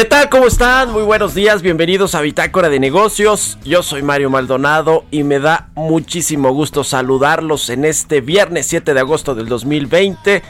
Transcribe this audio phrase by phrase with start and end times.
[0.00, 0.30] ¿Qué tal?
[0.30, 0.92] ¿Cómo están?
[0.92, 3.58] Muy buenos días, bienvenidos a Bitácora de Negocios.
[3.64, 9.00] Yo soy Mario Maldonado y me da muchísimo gusto saludarlos en este viernes 7 de
[9.00, 10.42] agosto del 2020.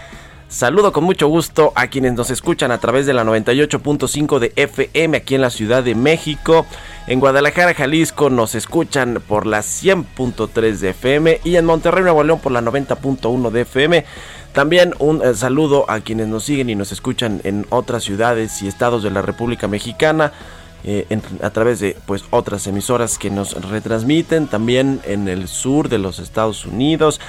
[0.50, 5.18] Saludo con mucho gusto a quienes nos escuchan a través de la 98.5 de FM
[5.18, 6.66] aquí en la Ciudad de México.
[7.06, 12.40] En Guadalajara, Jalisco nos escuchan por la 100.3 de FM y en Monterrey, Nuevo León
[12.40, 14.04] por la 90.1 de FM.
[14.52, 18.66] También un eh, saludo a quienes nos siguen y nos escuchan en otras ciudades y
[18.66, 20.32] estados de la República Mexicana.
[20.82, 21.06] eh,
[21.42, 26.18] a través de pues otras emisoras que nos retransmiten también en el sur de los
[26.18, 27.20] Estados Unidos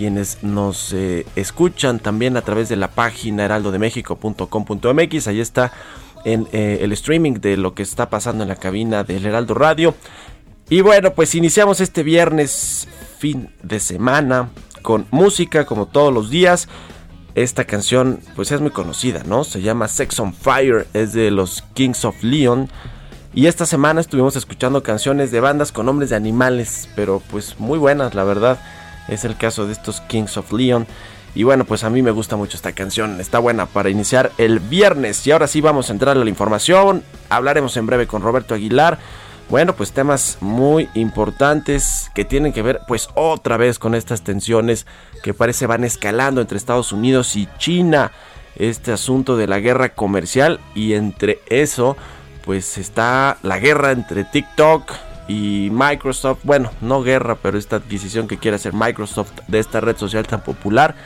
[0.00, 5.74] quienes nos eh, escuchan también a través de la página heraldodemexico.com.mx ahí está
[6.24, 9.94] en eh, el streaming de lo que está pasando en la cabina del Heraldo Radio
[10.70, 12.88] y bueno, pues iniciamos este viernes,
[13.18, 14.48] fin de semana,
[14.80, 16.66] con música como todos los días.
[17.34, 19.44] Esta canción pues es muy conocida, ¿no?
[19.44, 22.70] Se llama Sex on Fire, es de los Kings of Leon.
[23.34, 27.78] Y esta semana estuvimos escuchando canciones de bandas con nombres de animales, pero pues muy
[27.78, 28.58] buenas, la verdad.
[29.10, 30.86] Es el caso de estos Kings of Leon.
[31.34, 34.58] Y bueno, pues a mí me gusta mucho esta canción, está buena para iniciar el
[34.58, 35.26] viernes.
[35.26, 37.04] Y ahora sí vamos a entrar a la información.
[37.28, 38.98] Hablaremos en breve con Roberto Aguilar.
[39.48, 44.86] Bueno, pues temas muy importantes que tienen que ver pues otra vez con estas tensiones
[45.24, 48.12] que parece van escalando entre Estados Unidos y China.
[48.54, 51.96] Este asunto de la guerra comercial y entre eso
[52.44, 56.40] pues está la guerra entre TikTok y Microsoft.
[56.42, 60.42] Bueno, no guerra, pero esta adquisición que quiere hacer Microsoft de esta red social tan
[60.42, 60.96] popular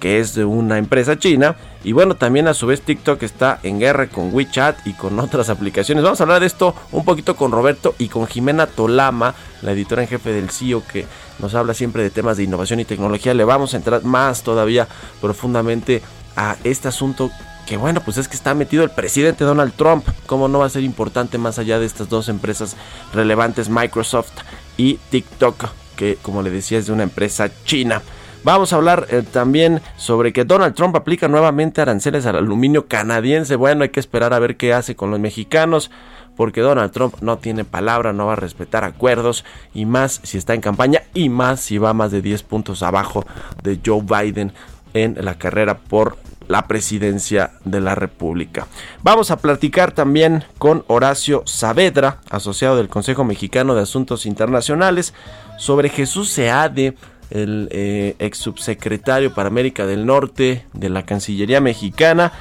[0.00, 1.56] que es de una empresa china.
[1.82, 5.48] Y bueno, también a su vez TikTok está en guerra con WeChat y con otras
[5.48, 6.04] aplicaciones.
[6.04, 10.02] Vamos a hablar de esto un poquito con Roberto y con Jimena Tolama, la editora
[10.02, 11.06] en jefe del CIO, que
[11.40, 13.34] nos habla siempre de temas de innovación y tecnología.
[13.34, 14.86] Le vamos a entrar más todavía
[15.20, 16.02] profundamente
[16.36, 17.30] a este asunto.
[17.68, 20.08] Que bueno, pues es que está metido el presidente Donald Trump.
[20.24, 22.76] ¿Cómo no va a ser importante más allá de estas dos empresas
[23.12, 24.32] relevantes, Microsoft
[24.78, 25.66] y TikTok?
[25.94, 28.00] Que como le decía es de una empresa china.
[28.42, 33.54] Vamos a hablar eh, también sobre que Donald Trump aplica nuevamente aranceles al aluminio canadiense.
[33.54, 35.90] Bueno, hay que esperar a ver qué hace con los mexicanos,
[36.38, 40.54] porque Donald Trump no tiene palabra, no va a respetar acuerdos, y más si está
[40.54, 43.26] en campaña, y más si va más de 10 puntos abajo
[43.62, 44.54] de Joe Biden
[44.94, 46.16] en la carrera por
[46.48, 48.66] la presidencia de la República.
[49.02, 55.14] Vamos a platicar también con Horacio Saavedra, asociado del Consejo Mexicano de Asuntos Internacionales,
[55.58, 56.96] sobre Jesús Seade,
[57.30, 62.32] el eh, ex subsecretario para América del Norte de la Cancillería Mexicana.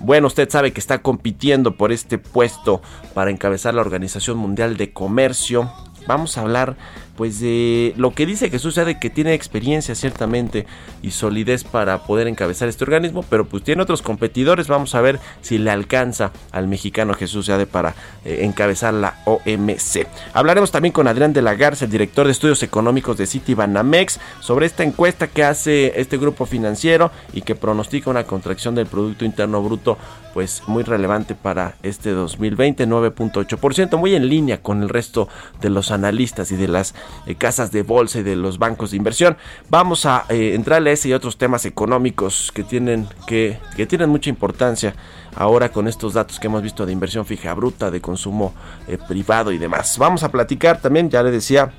[0.00, 2.82] Bueno, usted sabe que está compitiendo por este puesto
[3.14, 5.72] para encabezar la Organización Mundial de Comercio.
[6.06, 6.76] Vamos a hablar
[7.16, 10.66] pues de lo que dice Jesús Seade que tiene experiencia ciertamente
[11.02, 15.20] y solidez para poder encabezar este organismo, pero pues tiene otros competidores, vamos a ver
[15.40, 17.94] si le alcanza al mexicano Jesús Seade para
[18.24, 20.06] eh, encabezar la OMC.
[20.32, 24.66] Hablaremos también con Adrián de la Garza, el director de estudios económicos de Citibanamex, sobre
[24.66, 29.62] esta encuesta que hace este grupo financiero y que pronostica una contracción del Producto Interno
[29.62, 29.98] Bruto
[30.34, 35.28] pues muy relevante para este 2020, 9.8%, muy en línea con el resto
[35.60, 36.92] de los analistas y de las
[37.26, 39.36] eh, casas de bolsa y de los bancos de inversión.
[39.70, 44.10] Vamos a eh, entrarle a ese y otros temas económicos que tienen, que, que tienen
[44.10, 44.94] mucha importancia
[45.36, 48.54] ahora con estos datos que hemos visto de inversión fija bruta, de consumo
[48.86, 49.98] eh, privado y demás.
[49.98, 51.72] Vamos a platicar también, ya le decía,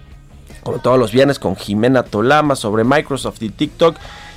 [0.64, 3.96] como todos los viernes, con Jimena Tolama sobre Microsoft y TikTok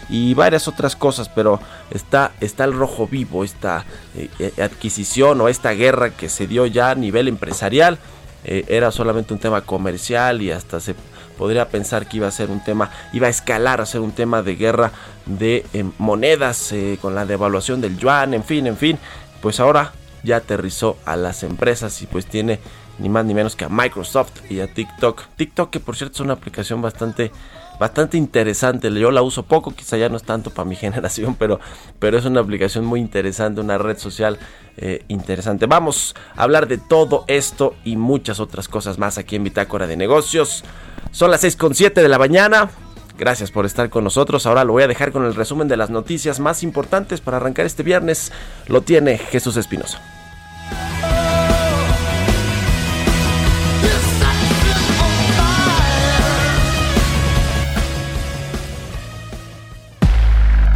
[0.08, 1.60] y varias otras cosas, pero
[1.90, 3.84] está, está el rojo vivo, esta
[4.16, 7.98] eh, eh, adquisición o esta guerra que se dio ya a nivel empresarial.
[8.44, 10.94] Eh, era solamente un tema comercial y hasta se
[11.36, 14.42] podría pensar que iba a ser un tema, iba a escalar a ser un tema
[14.42, 14.92] de guerra
[15.26, 15.64] de
[15.98, 18.98] monedas con la devaluación del yuan, en fin, en fin.
[19.40, 19.92] Pues ahora
[20.22, 22.58] ya aterrizó a las empresas y pues tiene
[22.98, 25.22] ni más ni menos que a Microsoft y a TikTok.
[25.36, 27.30] TikTok que por cierto es una aplicación bastante
[27.78, 28.92] bastante interesante.
[28.92, 31.60] Yo la uso poco, quizá ya no es tanto para mi generación, pero,
[31.98, 34.38] pero es una aplicación muy interesante, una red social
[34.76, 35.66] eh, interesante.
[35.66, 39.96] Vamos a hablar de todo esto y muchas otras cosas más aquí en Bitácora de
[39.96, 40.64] Negocios.
[41.10, 42.70] Son las 6.7 de la mañana.
[43.18, 44.46] Gracias por estar con nosotros.
[44.46, 47.66] Ahora lo voy a dejar con el resumen de las noticias más importantes para arrancar
[47.66, 48.30] este viernes.
[48.68, 50.00] Lo tiene Jesús Espinosa.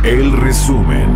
[0.04, 1.08] El resumen.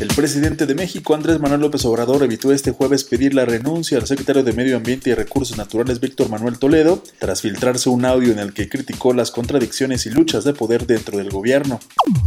[0.00, 4.06] El presidente de México, Andrés Manuel López Obrador, evitó este jueves pedir la renuncia al
[4.06, 8.38] secretario de Medio Ambiente y Recursos Naturales, Víctor Manuel Toledo, tras filtrarse un audio en
[8.38, 11.80] el que criticó las contradicciones y luchas de poder dentro del gobierno.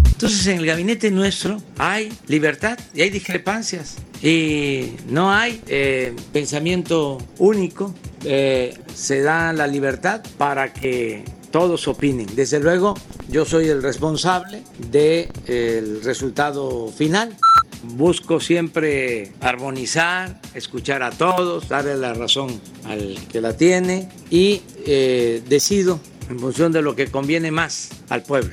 [0.05, 7.17] Entonces, en el gabinete nuestro hay libertad y hay discrepancias y no hay eh, pensamiento
[7.39, 7.95] único.
[8.23, 12.27] Eh, se da la libertad para que todos opinen.
[12.35, 12.95] Desde luego,
[13.29, 17.35] yo soy el responsable del resultado final.
[17.83, 25.43] Busco siempre armonizar, escuchar a todos, darle la razón al que la tiene y eh,
[25.47, 25.99] decido
[26.29, 28.51] en función de lo que conviene más al pueblo.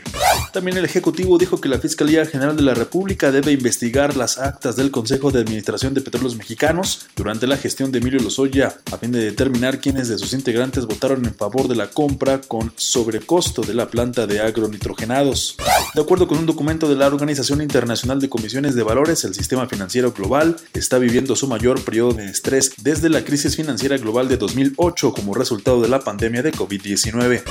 [0.53, 4.77] También el Ejecutivo dijo que la Fiscalía General de la República debe investigar las actas
[4.77, 9.13] del Consejo de Administración de Petróleos Mexicanos durante la gestión de Emilio Lozoya, a fin
[9.13, 13.75] de determinar quiénes de sus integrantes votaron en favor de la compra con sobrecosto de
[13.75, 15.57] la planta de agronitrogenados.
[15.95, 19.67] De acuerdo con un documento de la Organización Internacional de Comisiones de Valores, el sistema
[19.67, 24.37] financiero global está viviendo su mayor periodo de estrés desde la crisis financiera global de
[24.37, 27.43] 2008 como resultado de la pandemia de COVID-19.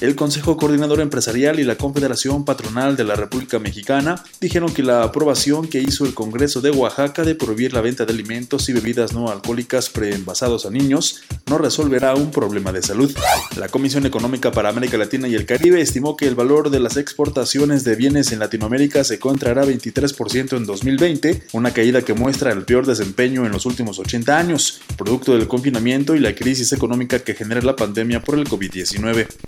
[0.00, 5.02] El Consejo Coordinador Empresarial y la Confederación Patronal de la República Mexicana dijeron que la
[5.02, 9.12] aprobación que hizo el Congreso de Oaxaca de prohibir la venta de alimentos y bebidas
[9.12, 13.12] no alcohólicas preenvasados a niños no resolverá un problema de salud.
[13.56, 16.96] La Comisión Económica para América Latina y el Caribe estimó que el valor de las
[16.96, 22.64] exportaciones de bienes en Latinoamérica se encontrará 23% en 2020, una caída que muestra el
[22.64, 27.34] peor desempeño en los últimos 80 años, producto del confinamiento y la crisis económica que
[27.34, 29.26] genera la pandemia por el COVID-19.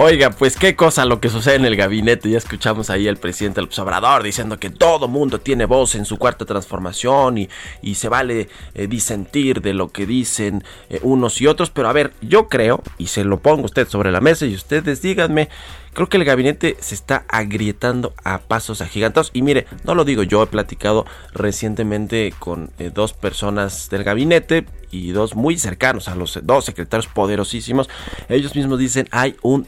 [0.00, 2.30] Oiga, pues qué cosa lo que sucede en el gabinete.
[2.30, 6.18] Ya escuchamos ahí al presidente López Obrador diciendo que todo mundo tiene voz en su
[6.18, 11.70] cuarta transformación y, se vale eh, disentir de lo que dicen eh, unos y otros.
[11.70, 15.02] Pero a ver, yo creo, y se lo pongo usted sobre la mesa y ustedes
[15.02, 15.48] díganme
[15.98, 19.32] Creo que el gabinete se está agrietando a pasos agigantados.
[19.34, 24.64] Y mire, no lo digo yo, he platicado recientemente con eh, dos personas del gabinete
[24.92, 27.90] y dos muy cercanos a los dos secretarios poderosísimos.
[28.28, 29.66] Ellos mismos dicen hay un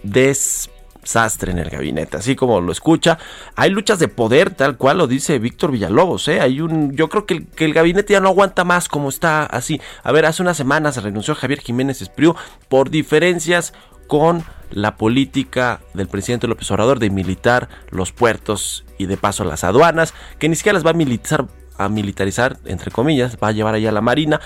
[1.01, 3.19] desastre en el gabinete, así como lo escucha.
[3.57, 6.29] Hay luchas de poder, tal cual lo dice Víctor Villalobos.
[6.29, 6.41] ¿eh?
[6.41, 9.45] Hay un, yo creo que el, que el, gabinete ya no aguanta más como está
[9.45, 9.81] así.
[10.03, 12.35] A ver, hace unas semanas renunció Javier Jiménez Espriu
[12.69, 13.73] por diferencias
[14.07, 19.65] con la política del presidente López Obrador de militar los puertos y de paso las
[19.65, 21.47] aduanas, que ni siquiera las va a militarizar,
[21.79, 24.41] a militarizar entre comillas, va a llevar allá a la Marina,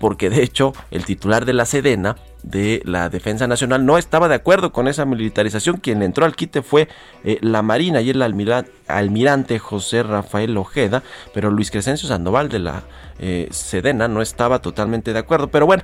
[0.00, 4.34] porque de hecho el titular de la Sedena de la Defensa Nacional no estaba de
[4.34, 5.76] acuerdo con esa militarización.
[5.76, 6.88] Quien entró al quite fue
[7.22, 11.02] eh, la Marina y el almirante, José Rafael Ojeda,
[11.34, 12.82] pero Luis Crescencio Sandoval de la
[13.18, 15.48] eh, Sedena no estaba totalmente de acuerdo.
[15.48, 15.82] Pero bueno,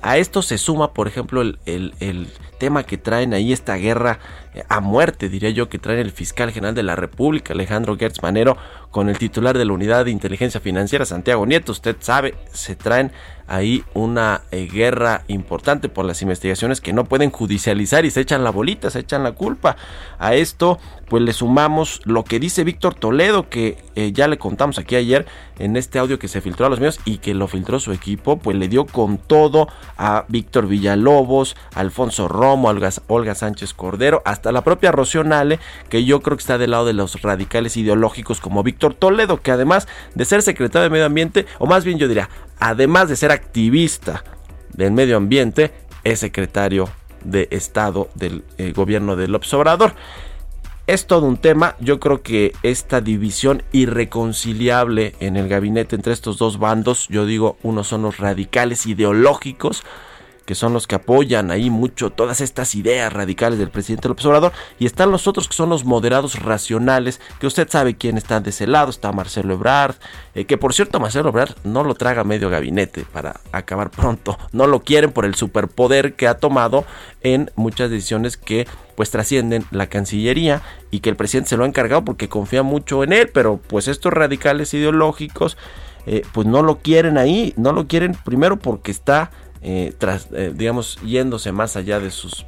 [0.00, 4.18] a esto se suma, por ejemplo, el, el, tema que traen ahí, esta guerra
[4.52, 8.20] eh, a muerte, diría yo, que trae el fiscal general de la República, Alejandro Gertz
[8.20, 8.56] Manero,
[8.90, 11.70] con el titular de la Unidad de Inteligencia Financiera, Santiago Nieto.
[11.70, 13.12] Usted sabe, se traen
[13.48, 18.44] ahí una eh, guerra importante por las investigaciones que no pueden judicializar y se echan
[18.44, 19.76] la bolita, se echan la culpa.
[20.18, 20.78] A esto,
[21.08, 25.26] pues le sumamos lo que dice Víctor Toledo, que eh, ya le contamos aquí ayer
[25.58, 28.38] en este audio que se filtró a los medios y que lo filtró su equipo,
[28.38, 34.52] pues le dio con todo a Víctor Villalobos, Alfonso Romo, Olga, Olga Sánchez Cordero, hasta
[34.52, 38.40] la propia Rocío Nale, que yo creo que está del lado de los radicales ideológicos
[38.40, 42.08] como Víctor Toledo, que además de ser secretario de Medio Ambiente, o más bien yo
[42.08, 42.28] diría,
[42.60, 44.24] además de ser activista
[44.72, 45.72] del medio ambiente,
[46.04, 46.88] es secretario
[47.24, 49.94] de Estado del eh, gobierno del Obrador.
[50.86, 56.38] Es todo un tema, yo creo que esta división irreconciliable en el gabinete entre estos
[56.38, 59.84] dos bandos, yo digo, unos son los radicales ideológicos,
[60.48, 64.52] que son los que apoyan ahí mucho todas estas ideas radicales del presidente López Obrador,
[64.78, 68.48] y están los otros que son los moderados racionales, que usted sabe quién está de
[68.48, 69.96] ese lado, está Marcelo Ebrard,
[70.34, 74.66] eh, que por cierto Marcelo Ebrard no lo traga medio gabinete para acabar pronto, no
[74.66, 76.86] lo quieren por el superpoder que ha tomado
[77.20, 81.68] en muchas decisiones que pues trascienden la Cancillería y que el presidente se lo ha
[81.68, 85.58] encargado porque confía mucho en él, pero pues estos radicales ideológicos
[86.06, 89.30] eh, pues no lo quieren ahí, no lo quieren primero porque está
[89.62, 92.44] eh, tras, eh, digamos, yéndose más allá de sus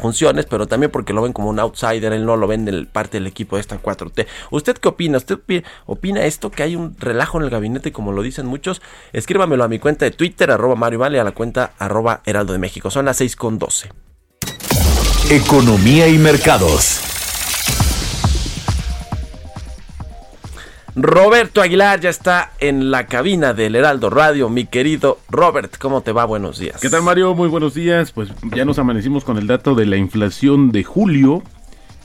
[0.00, 3.18] funciones, pero también porque lo ven como un outsider, él no lo ven en parte
[3.18, 4.26] del equipo de esta 4T.
[4.50, 5.18] ¿Usted qué opina?
[5.18, 5.38] ¿Usted
[5.86, 8.82] opina esto que hay un relajo en el gabinete como lo dicen muchos?
[9.12, 12.58] Escríbamelo a mi cuenta de Twitter, arroba Mario Vale, a la cuenta arroba Heraldo de
[12.58, 12.90] México.
[12.90, 13.90] Son las 6 con 12.
[15.30, 17.17] Economía y mercados.
[21.00, 24.48] Roberto Aguilar ya está en la cabina del Heraldo Radio.
[24.48, 26.24] Mi querido Robert, ¿cómo te va?
[26.24, 26.80] Buenos días.
[26.80, 27.36] ¿Qué tal Mario?
[27.36, 28.10] Muy buenos días.
[28.10, 31.44] Pues ya nos amanecimos con el dato de la inflación de julio,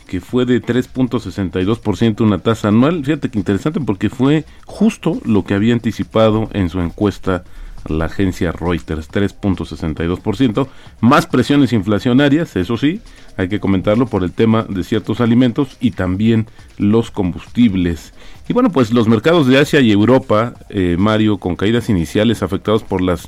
[0.08, 3.04] que fue de 3.62%, una tasa anual.
[3.04, 7.44] Fíjate que interesante porque fue justo lo que había anticipado en su encuesta
[7.88, 10.68] la agencia Reuters, 3.62%,
[11.02, 13.02] más presiones inflacionarias, eso sí,
[13.38, 16.48] hay que comentarlo por el tema de ciertos alimentos y también
[16.78, 18.14] los combustibles.
[18.48, 22.84] Y bueno, pues los mercados de Asia y Europa, eh, Mario, con caídas iniciales afectados
[22.84, 23.28] por las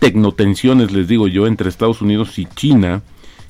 [0.00, 3.02] tecnotensiones, les digo yo, entre Estados Unidos y China,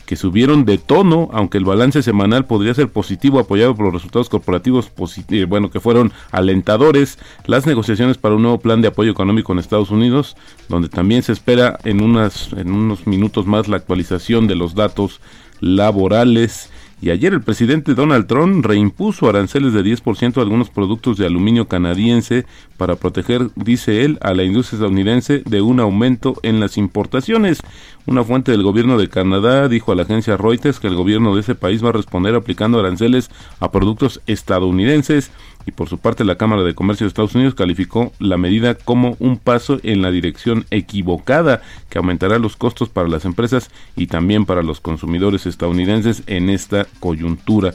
[0.04, 4.28] que subieron de tono, aunque el balance semanal podría ser positivo, apoyado por los resultados
[4.28, 4.92] corporativos,
[5.30, 9.58] eh, bueno, que fueron alentadores, las negociaciones para un nuevo plan de apoyo económico en
[9.58, 10.36] Estados Unidos,
[10.68, 15.20] donde también se espera en, unas, en unos minutos más la actualización de los datos
[15.60, 21.26] laborales y ayer el presidente Donald Trump reimpuso aranceles de 10% a algunos productos de
[21.26, 22.46] aluminio canadiense
[22.78, 27.60] para proteger, dice él, a la industria estadounidense de un aumento en las importaciones.
[28.06, 31.40] Una fuente del gobierno de Canadá dijo a la agencia Reuters que el gobierno de
[31.40, 35.32] ese país va a responder aplicando aranceles a productos estadounidenses
[35.66, 39.16] y por su parte la Cámara de Comercio de Estados Unidos calificó la medida como
[39.18, 44.46] un paso en la dirección equivocada que aumentará los costos para las empresas y también
[44.46, 47.74] para los consumidores estadounidenses en esta coyuntura.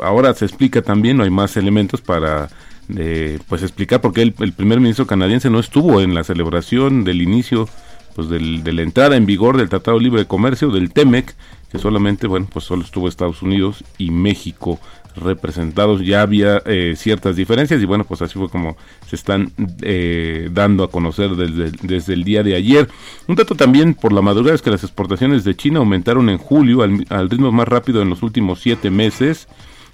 [0.00, 2.48] Ahora se explica también, no hay más elementos para
[2.96, 7.22] eh, pues explicar por qué el, primer ministro canadiense no estuvo en la celebración del
[7.22, 7.68] inicio
[8.14, 11.34] pues del, de la entrada en vigor del Tratado Libre de Comercio del TEMEC
[11.70, 14.80] que solamente bueno pues solo estuvo Estados Unidos y México
[15.16, 16.04] representados.
[16.04, 18.76] Ya había eh, ciertas diferencias y bueno pues así fue como
[19.08, 19.52] se están
[19.82, 22.88] eh, dando a conocer desde, desde, el día de ayer.
[23.26, 26.82] Un dato también por la madrugada es que las exportaciones de China aumentaron en julio
[26.82, 29.48] al, ritmo más rápido en los últimos siete meses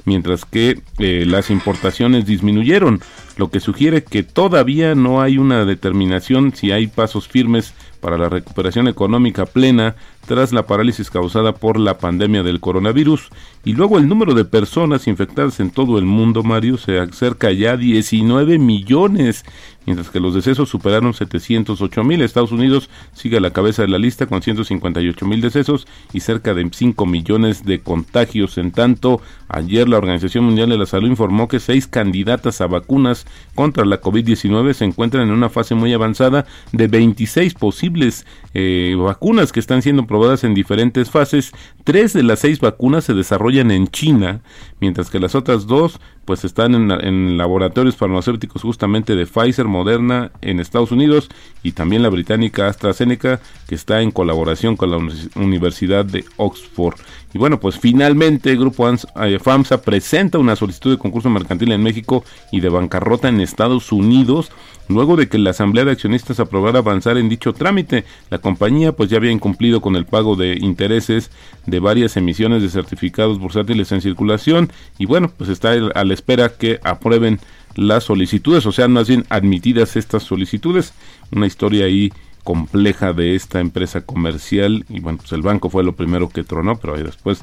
[0.04, 3.00] mientras que eh, las importaciones disminuyeron
[3.36, 8.28] lo que sugiere que todavía no hay una determinación si hay pasos firmes para la
[8.28, 13.30] recuperación económica plena tras la parálisis causada por la pandemia del coronavirus.
[13.64, 17.72] Y luego el número de personas infectadas en todo el mundo, Mario, se acerca ya
[17.72, 19.44] a 19 millones,
[19.86, 22.20] mientras que los decesos superaron 708 mil.
[22.20, 26.52] Estados Unidos sigue a la cabeza de la lista con 158 mil decesos y cerca
[26.52, 28.58] de 5 millones de contagios.
[28.58, 33.26] En tanto, ayer la Organización Mundial de la Salud informó que seis candidatas a vacunas
[33.54, 39.52] contra la COVID-19 se encuentran en una fase muy avanzada de 26 posibles eh, vacunas
[39.52, 41.52] que están siendo probadas en diferentes fases.
[41.84, 44.40] Tres de las seis vacunas se desarrollan en China,
[44.80, 50.60] mientras que las otras dos pues están en, laboratorios farmacéuticos justamente de Pfizer, Moderna en
[50.60, 51.28] Estados Unidos
[51.62, 54.98] y también la británica AstraZeneca que está en colaboración con la
[55.36, 56.96] Universidad de Oxford.
[57.32, 61.82] Y bueno, pues finalmente el grupo eh, FAMSA presenta una solicitud de concurso mercantil en
[61.82, 64.50] México y de bancarrota en Estados Unidos
[64.88, 68.04] luego de que la Asamblea de Accionistas aprobara avanzar en dicho trámite.
[68.30, 71.30] La compañía pues ya había incumplido con el pago de intereses
[71.66, 76.48] de varias emisiones de certificados bursátiles en circulación y bueno, pues está a la espera
[76.48, 77.38] que aprueben
[77.76, 80.94] las solicitudes, o sea, más bien admitidas estas solicitudes.
[81.30, 85.94] Una historia ahí compleja de esta empresa comercial y bueno, pues el banco fue lo
[85.94, 87.42] primero que tronó, pero ahí después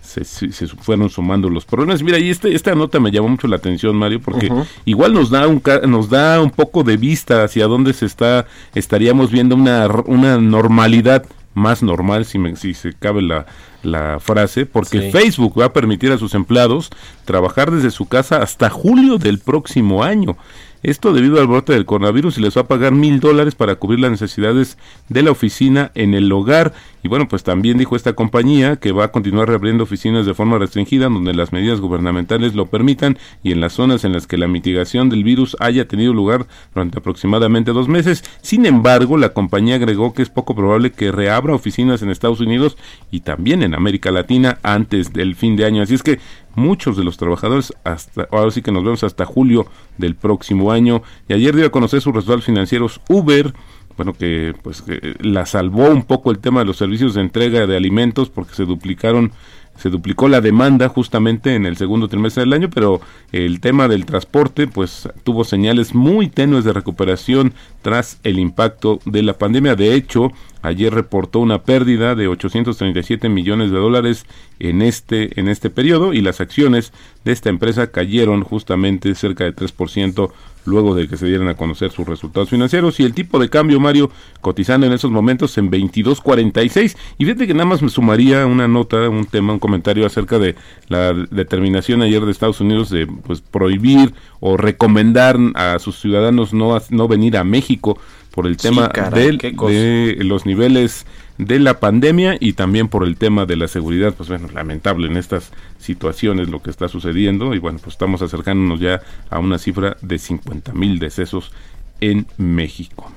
[0.00, 2.02] se, se, fueron sumando los problemas.
[2.02, 4.50] Mira, y este, esta nota me llamó mucho la atención, Mario, porque
[4.84, 9.30] igual nos da un nos da un poco de vista hacia dónde se está estaríamos
[9.30, 13.46] viendo una, una normalidad más normal, si, me, si se cabe la,
[13.84, 15.10] la frase, porque Sí.
[15.12, 16.90] Facebook va a permitir a sus empleados
[17.24, 20.36] trabajar desde su casa hasta julio del próximo año.
[20.84, 24.00] Esto debido al brote del coronavirus y les va a pagar mil dólares para cubrir
[24.00, 24.76] las necesidades
[25.08, 26.74] de la oficina en el hogar.
[27.02, 30.58] Y bueno, pues también dijo esta compañía que va a continuar reabriendo oficinas de forma
[30.58, 34.46] restringida donde las medidas gubernamentales lo permitan y en las zonas en las que la
[34.46, 38.22] mitigación del virus haya tenido lugar durante aproximadamente dos meses.
[38.42, 42.76] Sin embargo, la compañía agregó que es poco probable que reabra oficinas en Estados Unidos
[43.10, 45.82] y también en América Latina antes del fin de año.
[45.82, 46.20] Así es que
[46.56, 49.66] muchos de los trabajadores hasta ahora sí que nos vemos hasta julio
[49.98, 53.54] del próximo año y ayer dio a conocer sus resultados financieros Uber
[53.96, 57.66] bueno que pues que la salvó un poco el tema de los servicios de entrega
[57.66, 59.32] de alimentos porque se duplicaron
[59.76, 63.00] se duplicó la demanda justamente en el segundo trimestre del año, pero
[63.32, 69.22] el tema del transporte pues tuvo señales muy tenues de recuperación tras el impacto de
[69.22, 69.74] la pandemia.
[69.74, 70.32] De hecho,
[70.64, 74.26] ayer reportó una pérdida de 837 millones de dólares
[74.58, 76.92] en este en este periodo y las acciones
[77.24, 80.32] de esta empresa cayeron justamente cerca de 3%
[80.66, 82.98] luego de que se dieran a conocer sus resultados financieros.
[82.98, 87.52] Y el tipo de cambio Mario cotizando en esos momentos en 22.46 y fíjate que
[87.52, 90.54] nada más me sumaría una nota, un tema, un comentario acerca de
[90.88, 96.78] la determinación ayer de Estados Unidos de pues prohibir o recomendar a sus ciudadanos no
[96.90, 97.98] no venir a México
[98.34, 101.06] por el Sí, tema caray, del- de los niveles
[101.38, 105.16] de la pandemia y también por el tema de la seguridad, pues bueno, lamentable en
[105.16, 109.00] estas situaciones lo que está sucediendo y bueno, pues estamos acercándonos ya
[109.30, 111.52] a una cifra de 50 mil decesos
[112.00, 113.10] en México.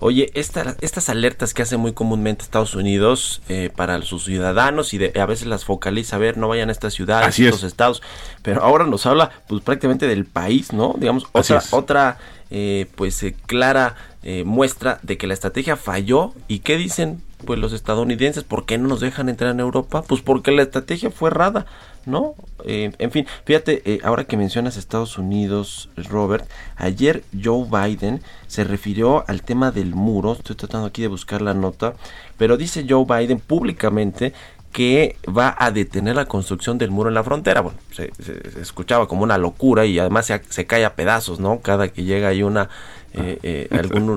[0.00, 4.98] Oye, esta- estas alertas que hace muy comúnmente Estados Unidos eh, para sus ciudadanos y
[4.98, 7.68] de- a veces las focaliza, a ver, no vayan a estas ciudades, Así estos es.
[7.72, 8.00] estados,
[8.42, 10.94] pero ahora nos habla pues prácticamente del país, ¿no?
[10.96, 11.74] Digamos, Así otra, es.
[11.74, 12.18] otra
[12.50, 17.22] eh, pues eh, clara eh, muestra de que la estrategia falló y ¿qué dicen?
[17.44, 20.02] Pues los estadounidenses, ¿por qué no nos dejan entrar en Europa?
[20.02, 21.66] Pues porque la estrategia fue errada,
[22.04, 22.34] ¿no?
[22.64, 29.24] Eh, en fin, fíjate, ahora que mencionas Estados Unidos, Robert, ayer Joe Biden se refirió
[29.28, 31.94] al tema del muro, estoy tratando aquí de buscar la nota,
[32.38, 34.32] pero dice Joe Biden públicamente
[34.72, 37.60] que va a detener la construcción del muro en la frontera.
[37.62, 38.12] Bueno, se,
[38.60, 41.60] escuchaba como una locura y además se, se cae a pedazos, ¿no?
[41.60, 42.68] Cada que llega ahí una
[43.14, 43.68] eh, eh,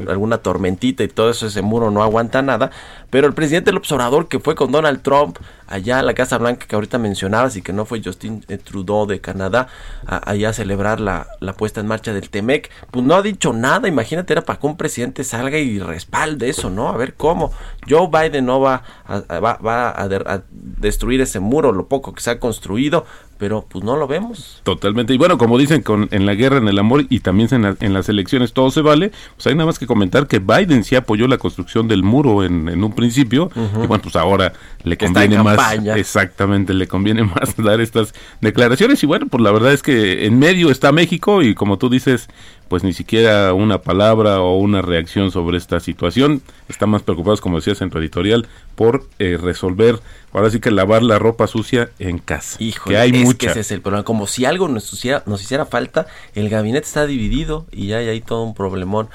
[0.10, 2.72] alguna tormentita y todo eso, ese muro no aguanta nada.
[3.10, 6.66] Pero el presidente López Obrador, que fue con Donald Trump allá a la Casa Blanca
[6.68, 9.68] que ahorita mencionabas y que no fue Justin eh, Trudeau de Canadá,
[10.06, 13.54] a- allá a celebrar la, la puesta en marcha del TEMEC, pues no ha dicho
[13.54, 13.88] nada.
[13.88, 16.90] Imagínate, era para que un presidente salga y respalde eso, ¿no?
[16.90, 17.52] A ver cómo.
[17.90, 23.06] Joe Biden no va va, a destruir ese muro, lo poco que se ha construido,
[23.42, 24.62] pero pues no lo vemos.
[24.62, 25.16] Totalmente.
[25.16, 27.76] Y bueno, como dicen con, en la guerra, en el amor y también en, la-
[27.80, 29.12] en las elecciones, todo se vale.
[29.36, 32.70] Pues hay nada más que comentar que Biden sí apoyó la construcción del muro en,
[32.70, 33.50] en un principio.
[33.56, 35.58] Y bueno, pues ahora le conviene más.
[35.58, 35.96] campaña.
[35.96, 39.02] Exactamente, le conviene más dar estas declaraciones.
[39.02, 42.28] Y bueno, pues la verdad es que en medio está México y como tú dices,
[42.72, 46.42] pues ni siquiera una palabra o una reacción sobre esta situación.
[46.70, 50.00] Están más preocupados, como decías en tu editorial, por eh, resolver,
[50.32, 52.56] ahora sí que lavar la ropa sucia en casa.
[52.64, 53.40] Híjole, que hay es mucha.
[53.40, 54.06] que ese es el problema.
[54.06, 58.08] Como si algo nos hiciera, nos hiciera falta, el gabinete está dividido y ya hay
[58.08, 59.10] ahí todo un problemón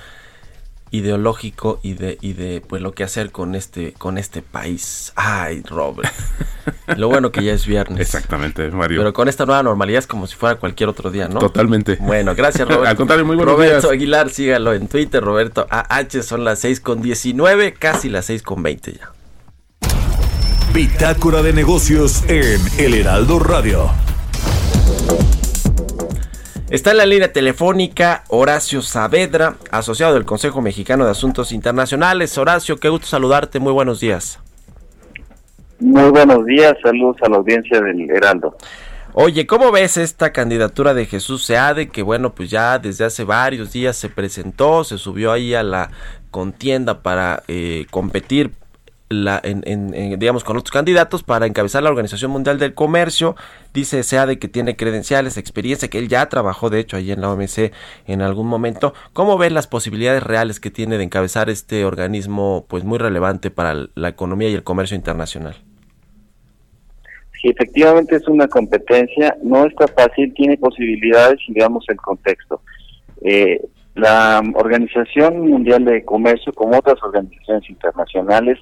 [0.97, 5.13] ideológico y de, y de pues lo que hacer con este, con este país.
[5.17, 6.13] Ay, Robert.
[6.97, 8.01] lo bueno que ya es viernes.
[8.01, 9.01] Exactamente, Mario.
[9.01, 11.39] Pero con esta nueva normalidad es como si fuera cualquier otro día, ¿no?
[11.39, 11.97] Totalmente.
[12.01, 12.89] Bueno, gracias, Roberto.
[12.89, 13.93] Al contrario, muy buenos Roberto días.
[13.93, 18.63] Aguilar, sígalo en Twitter, Roberto AH, son las 6 con 19, casi las 6 con
[18.63, 19.13] 20 ya.
[20.73, 23.91] Bitácora de negocios en El Heraldo Radio.
[26.69, 32.37] Está en la línea telefónica Horacio Saavedra, asociado del Consejo Mexicano de Asuntos Internacionales.
[32.39, 34.41] Horacio, qué gusto saludarte, muy buenos días.
[35.79, 38.57] Muy buenos días, saludos a la audiencia del Heraldo.
[39.13, 41.89] Oye, ¿cómo ves esta candidatura de Jesús Seade?
[41.89, 45.91] Que bueno, pues ya desde hace varios días se presentó, se subió ahí a la
[46.33, 48.51] contienda para eh, competir
[49.09, 53.37] la, en, en- digamos con otros candidatos para encabezar la Organización Mundial del Comercio.
[53.73, 57.31] Dice Seade que tiene credenciales, experiencia, que él ya trabajó de hecho allí en la
[57.31, 57.73] OMC
[58.07, 58.95] en algún momento.
[59.13, 63.87] ¿Cómo ves las posibilidades reales que tiene de encabezar este organismo pues muy relevante para
[63.95, 65.57] la economía y el comercio internacional?
[67.41, 72.63] Sí, efectivamente es una competencia, no está fácil, tiene posibilidades y veamos el contexto.
[73.23, 73.61] Eh,
[73.95, 78.59] la Organización Mundial de Comercio, como otras organizaciones internacionales,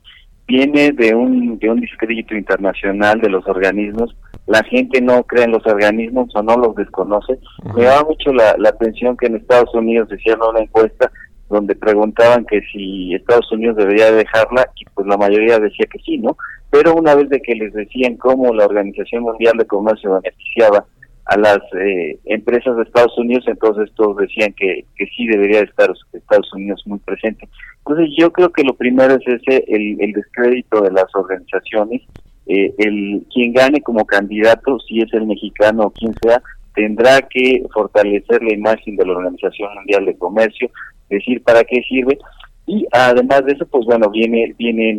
[0.46, 4.14] viene de un, de un discrédito internacional de los organismos.
[4.46, 7.38] La gente no cree en los organismos o no los desconoce.
[7.74, 11.10] Me da mucho la, la atención que en Estados Unidos en una encuesta
[11.48, 16.18] donde preguntaban que si Estados Unidos debería dejarla y pues la mayoría decía que sí,
[16.18, 16.36] ¿no?
[16.70, 20.84] Pero una vez de que les decían cómo la Organización Mundial de Comercio beneficiaba
[21.26, 25.90] a las eh, empresas de Estados Unidos, entonces todos decían que, que sí debería estar
[26.12, 27.48] Estados Unidos muy presente.
[27.78, 32.02] Entonces yo creo que lo primero es ese, el, el descrédito de las organizaciones,
[32.46, 36.42] eh, el quien gane como candidato, si es el mexicano o quien sea,
[36.74, 40.70] tendrá que fortalecer la imagen de la Organización Mundial de Comercio,
[41.08, 42.18] decir para qué sirve,
[42.66, 44.98] y además de eso, pues bueno, viene, viene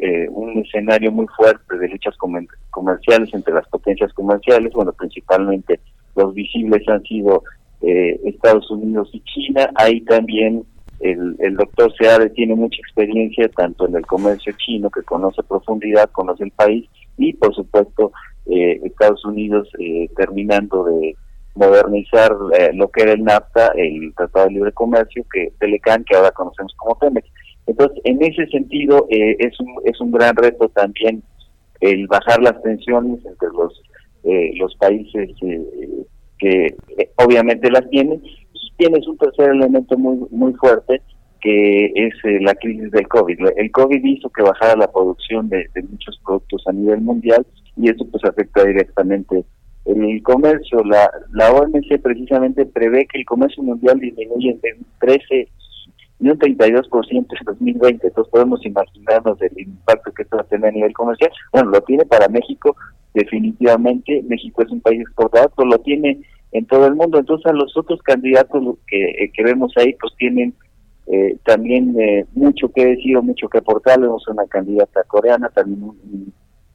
[0.00, 2.14] eh, un escenario muy fuerte de luchas
[2.70, 5.80] comerciales entre las potencias comerciales, bueno, principalmente
[6.14, 7.42] los visibles han sido
[7.80, 10.64] eh, Estados Unidos y China, ahí también
[11.00, 16.08] el, el doctor Seade tiene mucha experiencia tanto en el comercio chino, que conoce profundidad,
[16.12, 16.88] conoce el país,
[17.18, 18.12] y por supuesto
[18.46, 19.68] eh, Estados Unidos
[20.16, 21.16] terminando de
[21.54, 26.16] modernizar eh, lo que era el NAFTA, el Tratado de Libre Comercio, que Telecan, que
[26.16, 27.28] ahora conocemos como TEMEX.
[27.66, 31.22] Entonces, en ese sentido, eh, es, un, es un gran reto también
[31.80, 33.82] el bajar las tensiones entre los,
[34.24, 35.30] eh, los países
[36.38, 36.74] que
[37.16, 38.22] obviamente las tienen.
[38.54, 41.02] Y tienes un tercer elemento muy, muy fuerte,
[41.40, 43.38] que es la crisis del COVID.
[43.56, 47.44] El COVID hizo que bajara la producción de, de muchos productos a nivel mundial
[47.76, 49.44] y eso pues afecta directamente
[49.84, 55.48] el comercio, la, la OMC precisamente prevé que el comercio mundial disminuye entre un 13
[56.20, 58.06] y un 32% en 2020.
[58.06, 61.30] Entonces podemos imaginarnos el impacto que esto va a tener a nivel comercial.
[61.52, 62.76] Bueno, lo tiene para México
[63.12, 64.22] definitivamente.
[64.28, 66.20] México es un país exportador, lo tiene
[66.52, 67.18] en todo el mundo.
[67.18, 70.54] Entonces a los otros candidatos que, eh, que vemos ahí pues tienen
[71.08, 74.00] eh, también eh, mucho que decir o mucho que aportar.
[74.00, 76.32] Vemos una candidata coreana, también un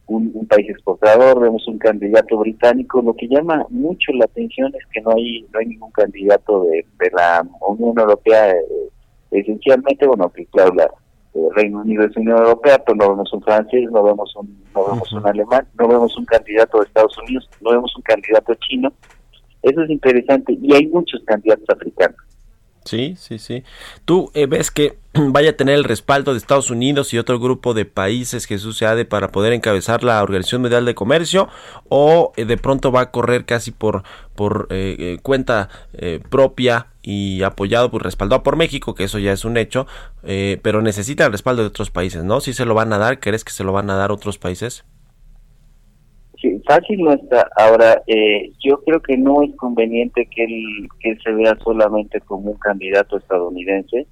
[0.08, 3.02] un, país exportador, vemos un candidato británico.
[3.02, 6.84] Lo que llama mucho la atención es que no hay no hay ningún candidato de,
[7.12, 8.90] la Unión Europea, eh,
[9.30, 10.90] esencialmente, bueno, que claro, la
[11.34, 14.86] eh, Reino Unido es Unión Europea, pero no vemos un francés, no vemos un, no
[14.86, 18.92] vemos un alemán, no vemos un candidato de Estados Unidos, no vemos un candidato chino.
[19.62, 22.16] Eso es interesante y hay muchos candidatos africanos.
[22.88, 23.64] Sí, sí, sí.
[24.06, 27.74] ¿Tú eh, ves que vaya a tener el respaldo de Estados Unidos y otro grupo
[27.74, 31.48] de países, Jesús Seade, para poder encabezar la Organización Mundial de Comercio?
[31.90, 35.68] ¿O eh, de pronto va a correr casi por, por eh, cuenta
[36.30, 39.86] propia y apoyado, pues respaldado por México, que eso ya es un hecho,
[40.62, 42.40] pero necesita el respaldo de otros países, ¿no?
[42.40, 43.20] ¿Si se lo van a dar?
[43.20, 44.84] ¿Crees que se lo van a dar otros países?
[46.40, 47.50] Sí, fácil no está.
[47.56, 52.52] Ahora, eh, yo creo que no es conveniente que él, que se vea solamente como
[52.52, 54.06] un candidato estadounidense.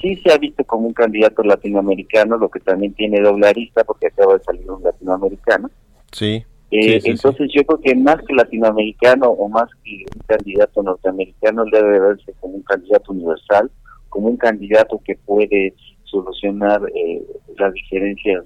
[0.00, 4.06] Sí se ha visto como un candidato latinoamericano, lo que también tiene doble arista porque
[4.06, 5.70] acaba de salir un latinoamericano.
[6.12, 6.44] Sí.
[6.70, 11.98] Eh, entonces yo creo que más que latinoamericano o más que un candidato norteamericano debe
[11.98, 13.70] verse como un candidato universal,
[14.08, 17.22] como un candidato que puede solucionar eh,
[17.58, 18.44] las diferencias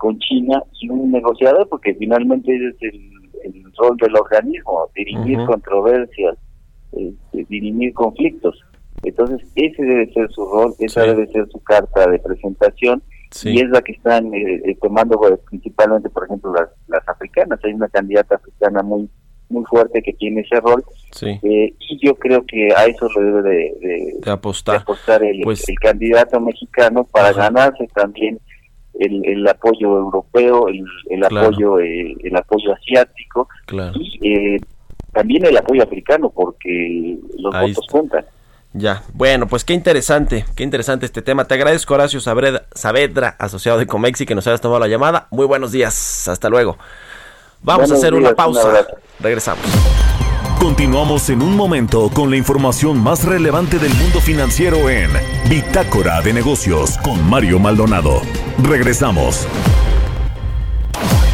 [0.00, 3.10] con China y un negociador, porque finalmente es el,
[3.78, 6.36] rol del organismo, dirimir controversias,
[6.92, 8.58] este, dirimir conflictos.
[9.02, 13.02] Entonces, ese debe ser su rol, esa debe ser su carta de presentación,
[13.44, 17.60] y es la que están eh, eh, tomando pues, principalmente, por ejemplo, las, las africanas.
[17.62, 19.08] Hay una candidata africana muy
[19.50, 20.84] muy fuerte que tiene ese rol
[21.22, 26.40] eh, y yo creo que a eso le debe de, apostar, el, pues el, candidato
[26.40, 28.38] mexicano para ganarse también
[29.00, 33.48] el, el apoyo europeo, el, el apoyo eh, el apoyo asiático
[33.94, 34.60] y eh,
[35.12, 38.24] también el apoyo africano porque los votos cuentan.
[38.72, 41.44] Ya, bueno, pues qué interesante, qué interesante este tema.
[41.44, 45.26] Te agradezco, Horacio Saavedra, asociado de Comexi, que nos hayas tomado la llamada.
[45.32, 46.78] Muy buenos días, hasta luego.
[47.62, 48.86] Vamos a hacer una pausa.
[49.18, 49.66] Regresamos.
[50.60, 55.10] Continuamos en un momento con la información más relevante del mundo financiero en
[55.48, 58.20] Bitácora de Negocios con Mario Maldonado.
[58.62, 59.48] Regresamos.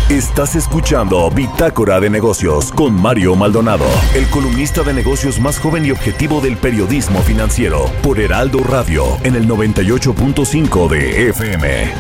[0.09, 5.91] Estás escuchando Bitácora de Negocios con Mario Maldonado, el columnista de negocios más joven y
[5.91, 11.93] objetivo del periodismo financiero, por Heraldo Radio en el 98.5 de FM.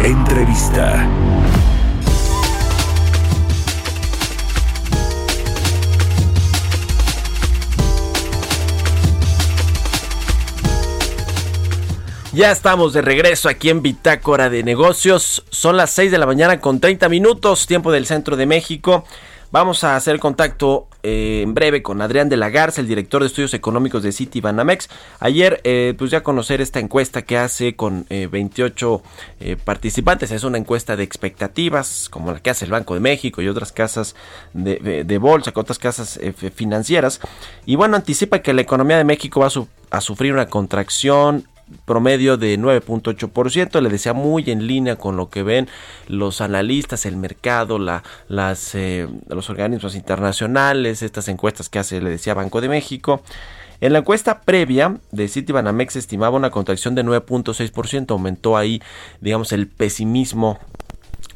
[0.00, 1.06] Entrevista.
[12.38, 15.44] Ya estamos de regreso aquí en Bitácora de Negocios.
[15.50, 19.04] Son las 6 de la mañana con 30 minutos, tiempo del centro de México.
[19.50, 23.26] Vamos a hacer contacto eh, en breve con Adrián de la Garza, el director de
[23.26, 24.88] estudios económicos de City Banamex.
[25.18, 29.02] Ayer, eh, pues ya conocer esta encuesta que hace con 28
[29.64, 30.30] participantes.
[30.30, 33.72] Es una encuesta de expectativas, como la que hace el Banco de México y otras
[33.72, 34.14] casas
[34.52, 36.20] de, bolsa, con otras casas
[36.54, 37.20] financieras.
[37.66, 39.48] Y bueno, anticipa que la economía de México va
[39.90, 41.44] a sufrir una contracción
[41.84, 45.68] promedio de 9.8%, le decía muy en línea con lo que ven
[46.06, 52.10] los analistas, el mercado, la, las, eh, los organismos internacionales, estas encuestas que hace, le
[52.10, 53.22] decía Banco de México.
[53.80, 58.82] En la encuesta previa de Citibanamex estimaba una contracción de 9.6%, aumentó ahí,
[59.20, 60.58] digamos, el pesimismo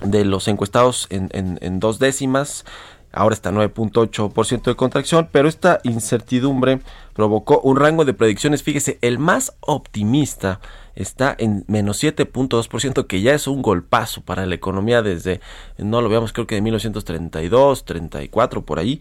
[0.02, 2.64] de los encuestados en, en dos décimas
[3.12, 6.80] ahora está 9.8% de contracción, pero esta incertidumbre
[7.12, 10.60] provocó un rango de predicciones, fíjese, el más optimista
[10.94, 15.40] está en menos 7.2%, que ya es un golpazo para la economía desde,
[15.78, 19.00] no lo veamos, creo que de 1932, 34 por ahí,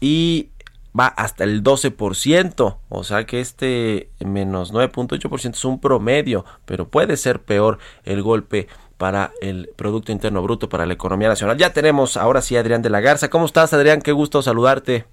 [0.00, 0.50] y
[0.98, 7.16] va hasta el 12%, o sea que este menos 9.8% es un promedio, pero puede
[7.16, 8.68] ser peor el golpe
[8.98, 11.56] para el Producto Interno Bruto, para la economía nacional.
[11.56, 13.30] Ya tenemos ahora sí a Adrián de la Garza.
[13.30, 14.02] ¿Cómo estás, Adrián?
[14.02, 15.06] Qué gusto saludarte.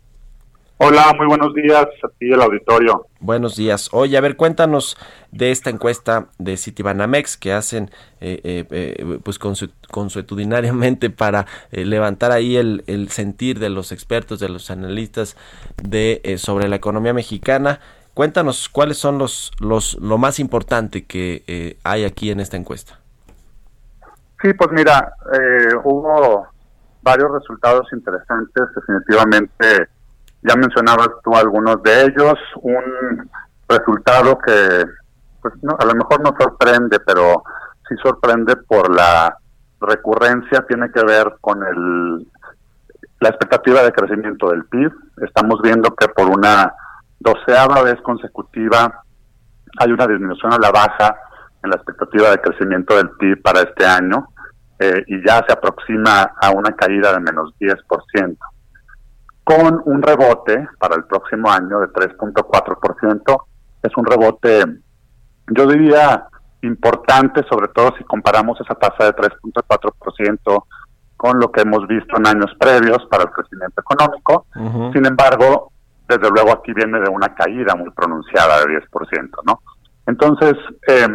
[0.78, 3.08] Hola, muy buenos días a ti el auditorio.
[3.22, 3.88] Buenos días.
[3.94, 4.98] Oye, a ver, cuéntanos
[5.32, 12.34] de esta encuesta de Citibanamex que hacen eh, eh, eh pues consuetudinariamente para eh, levantar
[12.34, 15.38] ahí el, el, sentir de los expertos, de los analistas
[15.82, 17.80] de sobre la economía mexicana.
[18.14, 23.00] Cuéntanos cuáles son los, los lo más importante que hay aquí en esta encuesta.
[24.46, 26.48] Sí, pues mira, eh, hubo
[27.02, 29.90] varios resultados interesantes, definitivamente,
[30.44, 33.28] ya mencionabas tú algunos de ellos, un
[33.68, 34.86] resultado que
[35.42, 37.42] pues no, a lo mejor no sorprende, pero
[37.90, 39.36] sí sorprende por la
[39.82, 42.28] recurrencia, tiene que ver con el
[43.22, 44.92] la expectativa de crecimiento del PIB.
[45.24, 46.72] Estamos viendo que por una
[47.20, 49.02] doceava vez consecutiva
[49.80, 51.16] hay una disminución a la baja
[51.64, 54.28] en la expectativa de crecimiento del PIB para este año.
[54.78, 58.38] Eh, y ya se aproxima a una caída de menos 10%,
[59.44, 63.44] con un rebote para el próximo año de 3.4%.
[63.82, 64.66] Es un rebote,
[65.48, 66.28] yo diría,
[66.62, 70.64] importante, sobre todo si comparamos esa tasa de 3.4%
[71.16, 74.48] con lo que hemos visto en años previos para el crecimiento económico.
[74.94, 75.72] Sin embargo,
[76.08, 79.62] desde luego aquí viene de una caída muy pronunciada de 10%, ¿no?
[80.06, 80.54] Entonces,
[80.88, 81.08] eh,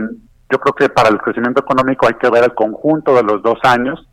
[0.51, 3.59] yo creo que para el crecimiento económico hay que ver el conjunto de los dos
[3.63, 4.09] años,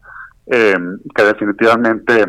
[0.45, 0.78] eh,
[1.15, 2.26] que definitivamente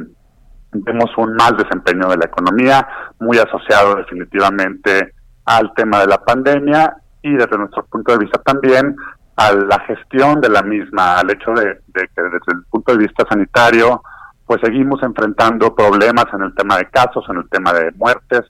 [0.72, 2.86] vemos un mal desempeño de la economía,
[3.20, 8.94] muy asociado definitivamente al tema de la pandemia y desde nuestro punto de vista también
[9.36, 13.24] a la gestión de la misma, al hecho de, que desde el punto de vista
[13.28, 14.02] sanitario,
[14.44, 18.42] pues seguimos enfrentando problemas en el tema de casos, en el tema de muertes,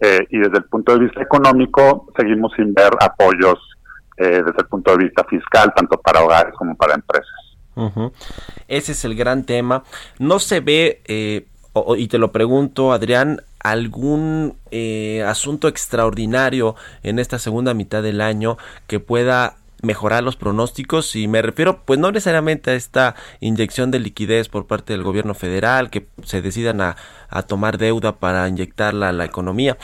[0.00, 3.58] eh, y desde el punto de vista económico seguimos sin ver apoyos
[4.16, 7.30] eh, desde el punto de vista fiscal, tanto para hogares como para empresas.
[8.68, 9.84] Ese es el gran tema.
[10.18, 11.46] No se ve, eh,
[11.98, 18.56] y te lo pregunto, Adrián, algún eh, asunto extraordinario en esta segunda mitad del año
[18.86, 23.98] que pueda mejorar los pronósticos y me refiero pues no necesariamente a esta inyección de
[23.98, 26.96] liquidez por parte del gobierno federal que se decidan a,
[27.28, 29.76] a tomar deuda para inyectarla a la economía.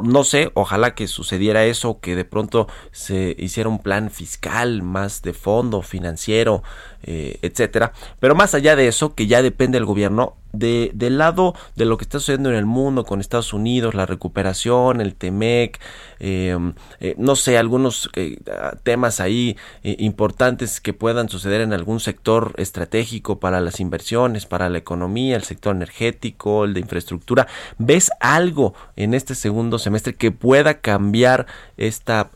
[0.00, 5.22] No sé ojalá que sucediera eso que de pronto se hiciera un plan fiscal más
[5.22, 6.62] de fondo financiero
[7.04, 7.92] eh, etcétera.
[8.20, 11.96] Pero más allá de eso que ya depende del gobierno de, del lado de lo
[11.96, 15.80] que está sucediendo en el mundo con Estados Unidos, la recuperación, el TEMEC,
[16.20, 16.56] eh,
[17.00, 18.38] eh, no sé, algunos eh,
[18.82, 24.78] temas ahí importantes que puedan suceder en algún sector estratégico para las inversiones, para la
[24.78, 27.46] economía, el sector energético, el de infraestructura.
[27.78, 32.30] ¿Ves algo en este segundo semestre que pueda cambiar esta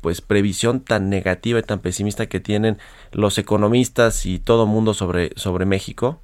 [0.00, 2.78] pues previsión tan negativa y tan pesimista que tienen
[3.12, 6.20] los economistas y todo mundo sobre, sobre México?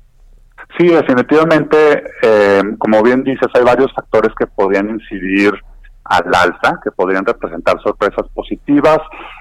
[0.78, 5.52] Sí, definitivamente, eh, como bien dices, hay varios factores que podrían incidir
[6.04, 8.98] al alza, que podrían representar sorpresas positivas.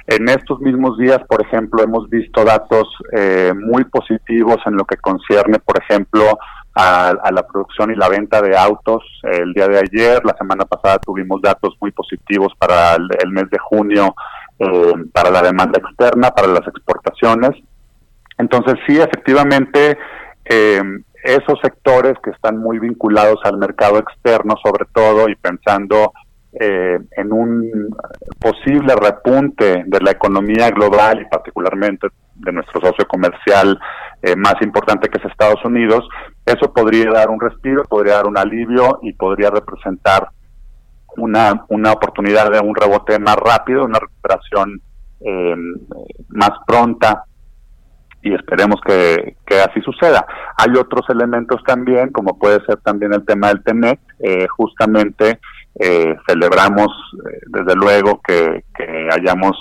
[0.07, 4.97] En estos mismos días, por ejemplo, hemos visto datos eh, muy positivos en lo que
[4.97, 6.37] concierne, por ejemplo,
[6.75, 9.03] a, la producción y la venta de autos.
[9.23, 13.57] El día de ayer, la semana pasada, tuvimos datos muy positivos para el, mes de
[13.59, 14.15] junio,
[14.59, 17.51] eh, para la demanda externa, para las exportaciones.
[18.37, 19.97] Entonces, sí, efectivamente,
[20.45, 20.81] eh,
[21.23, 26.13] esos sectores que están muy vinculados al mercado externo, sobre todo, y pensando
[26.53, 27.95] eh, en un
[28.39, 33.79] posible repunte de la economía global y particularmente de nuestro socio comercial
[34.21, 36.07] eh, más importante que es Estados Unidos,
[36.45, 40.27] Eso podría dar un respiro, podría dar un alivio y podría representar
[41.17, 44.81] una, una oportunidad de un rebote más rápido, una recuperación
[45.21, 45.55] eh,
[46.29, 47.25] más pronta
[48.21, 50.25] y esperemos que, que, así suceda.
[50.57, 55.39] Hay otros elementos también, como puede ser también el tema del TEMEC, eh, justamente
[55.79, 56.87] eh, celebramos
[57.25, 59.57] eh, desde luego que, que hayamos,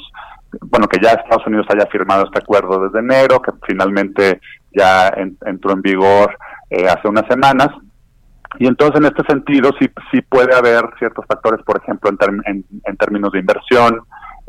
[0.61, 4.41] bueno, que ya Estados Unidos haya firmado este acuerdo desde enero, que finalmente
[4.73, 5.13] ya
[5.47, 6.37] entró en vigor
[6.71, 7.69] eh, hace unas semanas.
[8.59, 13.31] Y entonces en este sentido sí, sí puede haber ciertos factores, por ejemplo, en, términos
[13.33, 14.01] de inversión,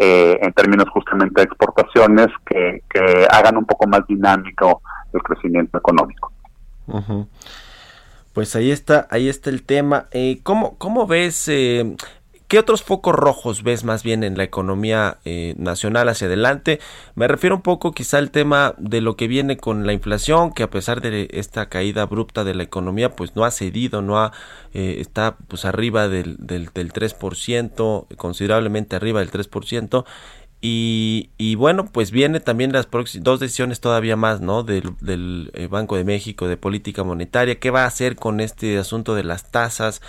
[0.04, 2.82] eh, en términos justamente de exportaciones, que,
[3.30, 4.82] hagan un poco más dinámico
[5.14, 6.34] el crecimiento económico.
[8.34, 10.08] Pues ahí está, ahí está el tema.
[10.10, 11.96] Eh, ¿cómo, ¿Cómo ves eh,
[12.52, 16.82] ¿Qué otros focos rojos ves más bien en la economía eh, nacional hacia adelante?
[17.16, 20.64] Me refiero un poco quizá al tema de lo que viene con la inflación, que
[20.64, 24.34] a pesar de esta caída abrupta de la economía, pues no ha cedido, no ha,
[24.74, 30.04] eh, está pues arriba del, del, del 3%, considerablemente arriba del 3%.
[30.60, 32.88] Y, y, bueno, pues viene también las
[33.22, 34.62] dos decisiones todavía más, ¿no?
[34.64, 37.60] Del, del eh, Banco de México de política monetaria.
[37.60, 40.02] ¿Qué va a hacer con este asunto de las tasas?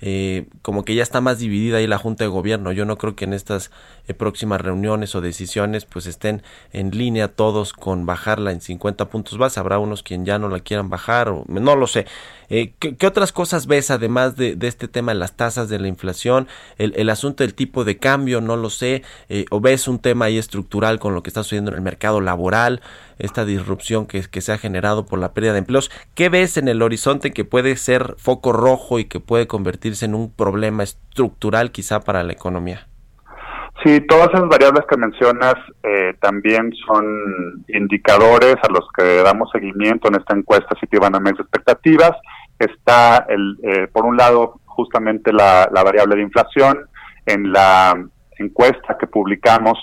[0.00, 2.72] Eh, como que ya está más dividida ahí la Junta de Gobierno.
[2.72, 3.70] Yo no creo que en estas
[4.08, 6.42] eh, próximas reuniones o decisiones pues estén
[6.72, 9.60] en línea todos con bajarla en 50 puntos base.
[9.60, 12.06] Habrá unos quien ya no la quieran bajar o no lo sé.
[12.50, 15.88] Eh, ¿qué, ¿qué, otras cosas ves además de, este tema de las tasas de la
[15.88, 16.48] inflación?
[16.78, 19.02] El, asunto del tipo de cambio, no lo sé.
[19.28, 22.20] Eh, ¿O ves un tema ahí estructural con lo que está sucediendo en el mercado
[22.20, 22.80] laboral?
[23.18, 25.90] Esta disrupción que se ha generado por la pérdida de empleos.
[26.14, 30.14] ¿Qué ves en el horizonte que puede ser foco rojo y que puede convertirse en
[30.14, 32.86] un problema estructural quizá para la economía?
[33.84, 40.08] Sí, todas esas variables que mencionas eh, también son indicadores a los que damos seguimiento
[40.08, 42.12] en esta encuesta Citibanamex expectativas.
[42.58, 46.88] Está, el, eh, por un lado, justamente la, la, variable de inflación.
[47.24, 47.94] En la
[48.38, 49.78] encuesta que publicamos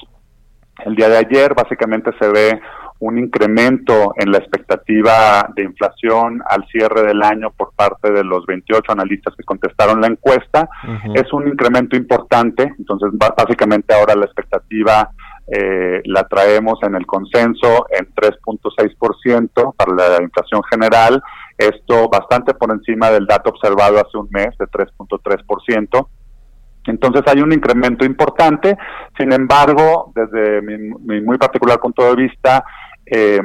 [0.84, 2.60] el día de ayer, básicamente se ve
[3.00, 8.46] un incremento en la expectativa de inflación al cierre del año por parte de los
[8.46, 10.70] 28 analistas que contestaron la encuesta.
[10.84, 11.22] Uh -huh.
[11.22, 15.10] Es un incremento importante, entonces básicamente ahora la expectativa
[15.48, 21.22] eh, la traemos en el consenso en 3.6% para la inflación general,
[21.56, 26.08] esto bastante por encima del dato observado hace un mes de 3.3%.
[26.88, 28.78] Entonces hay un incremento importante,
[29.18, 32.64] sin embargo, desde mi, mi muy particular punto de vista,
[33.06, 33.42] eh,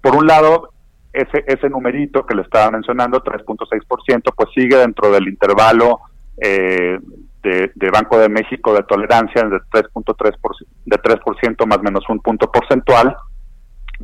[0.00, 0.72] por un lado,
[1.12, 6.00] ese, ese numerito que le estaba mencionando, 3.6%, pues sigue dentro del intervalo
[6.36, 6.98] eh,
[7.42, 12.50] de, de, Banco de México de tolerancia de 3.3% de 3% más menos un punto
[12.50, 13.16] porcentual,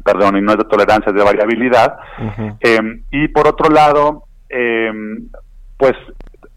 [0.04, 1.98] perdón, y no es de tolerancia, es de variabilidad.
[2.18, 2.56] Uh -huh.
[2.60, 4.92] eh, y por otro lado, eh,
[5.76, 5.94] pues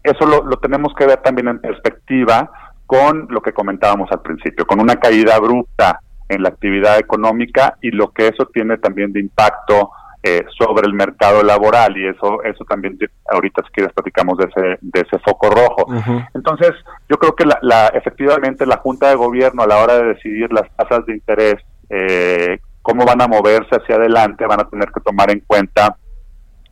[0.02, 2.50] eso lo, lo, tenemos que ver también en perspectiva
[2.86, 7.90] con lo que comentábamos al principio, con una caída abrupta en la actividad económica y
[7.90, 9.90] lo que eso tiene también de impacto
[10.22, 12.98] eh, sobre el mercado laboral y eso eso también
[13.30, 16.28] ahorita si quieres platicamos de ese de ese foco rojo uh -huh.
[16.34, 16.72] entonces
[17.08, 20.52] yo creo que la, la, efectivamente la junta de gobierno a la hora de decidir
[20.52, 21.56] las tasas de interés
[21.88, 25.96] eh, cómo van a moverse hacia adelante van a tener que tomar en cuenta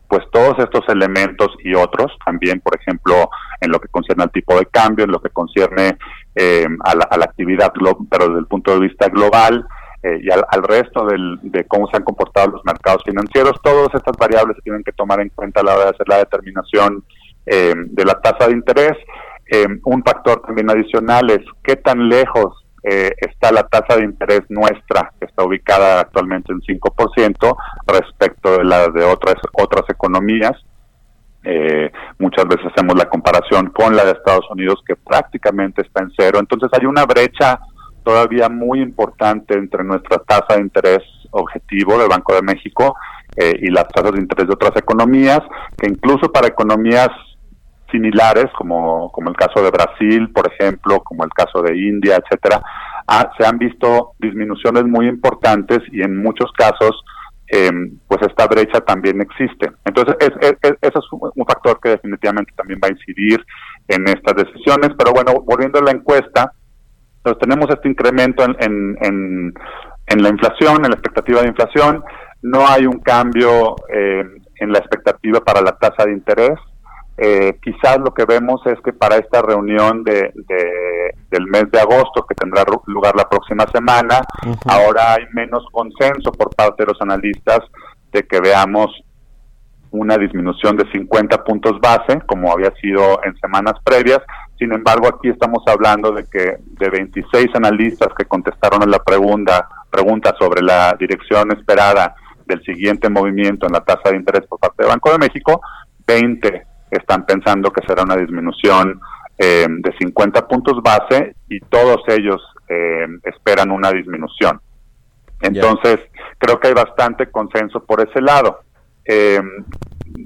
[0.08, 3.28] pues todos estos elementos y otros también por ejemplo
[3.60, 5.98] en lo que concierne al tipo de cambio en lo que concierne
[6.34, 7.72] eh, a, la, a, la, actividad
[8.10, 9.66] pero desde el punto de vista global
[10.00, 13.60] eh, y al, resto de cómo se han comportado los mercados financieros.
[13.62, 16.18] Todas estas variables se tienen que tomar en cuenta a la hora de hacer la
[16.18, 17.02] determinación
[17.46, 18.96] eh, de la tasa de interés.
[19.50, 24.42] Eh, un factor también adicional es qué tan lejos eh, está la tasa de interés
[24.48, 30.52] nuestra, que está ubicada actualmente en 5%, respecto de la de otras, otras economías.
[31.44, 36.12] Eh, muchas veces hacemos la comparación con la de Estados Unidos, que prácticamente está en
[36.16, 36.38] cero.
[36.40, 37.60] Entonces hay una brecha
[38.04, 42.96] todavía muy importante entre nuestra tasa de interés objetivo del Banco de México
[43.36, 45.40] eh, y las tasas de interés de otras economías,
[45.76, 47.08] que incluso para economías
[47.90, 52.62] similares, como, como el caso de Brasil, por ejemplo, como el caso de India, etcétera,
[53.06, 57.02] ha, se han visto disminuciones muy importantes y en muchos casos,
[57.50, 57.70] eh,
[58.06, 59.70] pues esta brecha también existe.
[59.84, 63.42] Entonces, es, es, es, un factor que definitivamente también va a incidir
[63.88, 64.90] en estas decisiones.
[64.98, 66.52] Pero bueno, volviendo a la encuesta,
[67.18, 68.56] entonces tenemos este incremento en,
[69.00, 69.54] en,
[70.06, 72.04] en, la inflación, en la expectativa de inflación.
[72.42, 74.24] No hay un cambio eh,
[74.56, 76.58] en la expectativa para la tasa de interés.
[77.20, 81.80] Eh, quizás lo que vemos es que para esta reunión de, de, del mes de
[81.80, 84.58] agosto, que tendrá lugar la próxima semana, uh -huh.
[84.66, 87.58] ahora hay menos consenso por parte de los analistas
[88.12, 89.02] de que veamos
[89.90, 94.20] una disminución de 50 puntos base, como había sido en semanas previas.
[94.56, 99.68] Sin embargo, aquí estamos hablando de que de 26 analistas que contestaron a la pregunta,
[99.90, 102.14] pregunta sobre la dirección esperada
[102.46, 105.60] del siguiente movimiento en la tasa de interés por parte del Banco de México,
[106.06, 109.00] 20 están pensando que será una disminución
[109.38, 114.60] eh, de 50 puntos base y todos ellos eh, esperan una disminución.
[115.40, 116.00] Entonces,
[116.38, 118.60] creo que hay bastante consenso por ese lado.
[119.04, 119.40] Eh,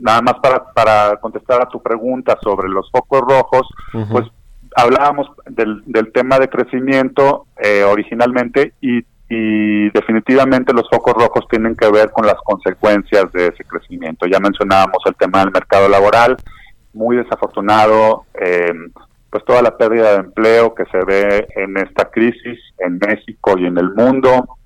[0.00, 3.68] nada más para, para contestar a tu pregunta sobre los focos rojos,
[4.10, 4.26] pues
[4.74, 7.46] hablábamos del, del tema de crecimiento
[7.90, 9.04] originalmente y
[9.34, 14.26] y definitivamente los focos rojos tienen que ver con las consecuencias de ese crecimiento.
[14.26, 16.36] Ya mencionábamos el tema del mercado laboral,
[16.92, 18.74] muy desafortunado, eh,
[19.30, 23.64] pues toda la pérdida de empleo que se ve en esta crisis en México y
[23.64, 24.58] en el mundo,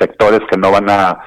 [0.00, 1.20] sectores que no van a,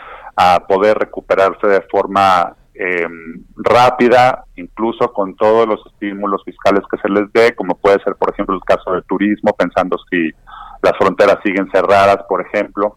[0.67, 3.07] poder recuperarse de forma eh,
[3.55, 8.33] rápida, incluso con todos los estímulos fiscales que se les dé, como puede ser, por
[8.33, 10.33] ejemplo, el caso del turismo, pensando si
[10.85, 12.95] las fronteras siguen cerradas, por ejemplo,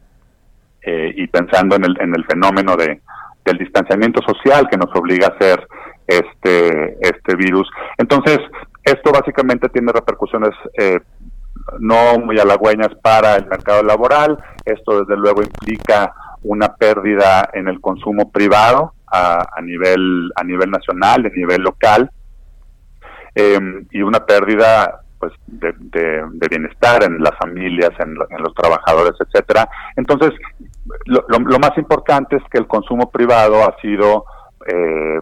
[0.82, 3.01] eh, y pensando en el, en el fenómeno de,
[3.45, 5.66] del distanciamiento social que nos obliga a hacer
[6.07, 7.68] este, este virus.
[7.97, 8.39] Entonces,
[8.84, 11.01] esto básicamente tiene repercusiones eh,
[11.80, 14.39] no muy halagüeñas para el mercado laboral.
[14.64, 20.70] Esto, desde luego, implica una pérdida en el consumo privado a, a nivel a nivel
[20.70, 22.11] nacional, a nivel local,
[23.34, 23.59] eh,
[23.91, 29.69] y una pérdida pues de, bienestar en las familias, en, los trabajadores, etcétera.
[29.97, 30.33] Entonces,
[31.07, 34.25] lo, más importante es que el consumo privado ha sido
[34.66, 35.21] eh,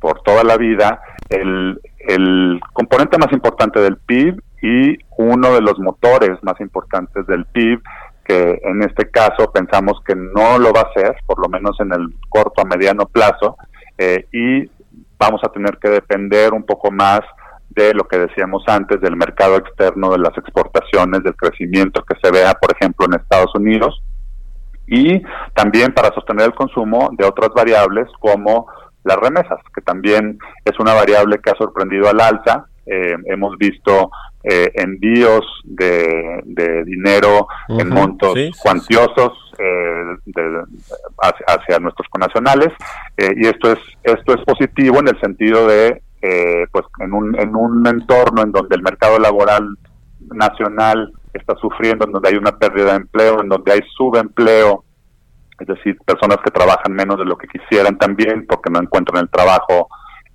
[0.00, 6.38] por toda la vida el, componente más importante del PIB y uno de los motores
[6.42, 7.80] más importantes del PIB
[8.24, 11.92] que en este caso pensamos que no lo va a hacer, por lo menos en
[11.92, 13.56] el corto a mediano plazo,
[13.98, 14.70] eh, y
[15.18, 17.20] vamos a tener que depender un poco más
[17.74, 22.30] de lo que decíamos antes del mercado externo, de las exportaciones, del crecimiento que se
[22.30, 24.02] vea, por ejemplo, en Estados Unidos,
[24.86, 25.22] y
[25.54, 28.66] también para sostener el consumo de otras variables como
[29.04, 32.66] las remesas, que también es una variable que ha sorprendido al alza.
[32.86, 34.10] Eh, hemos visto
[34.42, 36.42] eh, envíos de,
[36.84, 40.16] dinero en montos cuantiosos eh,
[41.46, 42.68] hacia, nuestros conacionales.
[43.16, 47.54] Y esto es esto es positivo en el sentido de eh, pues en un, en
[47.54, 49.76] un entorno en donde el mercado laboral
[50.20, 54.84] nacional está sufriendo, en donde hay una pérdida de empleo, en donde hay subempleo,
[55.60, 59.28] es decir, personas que trabajan menos de lo que quisieran también porque no encuentran el
[59.28, 59.88] trabajo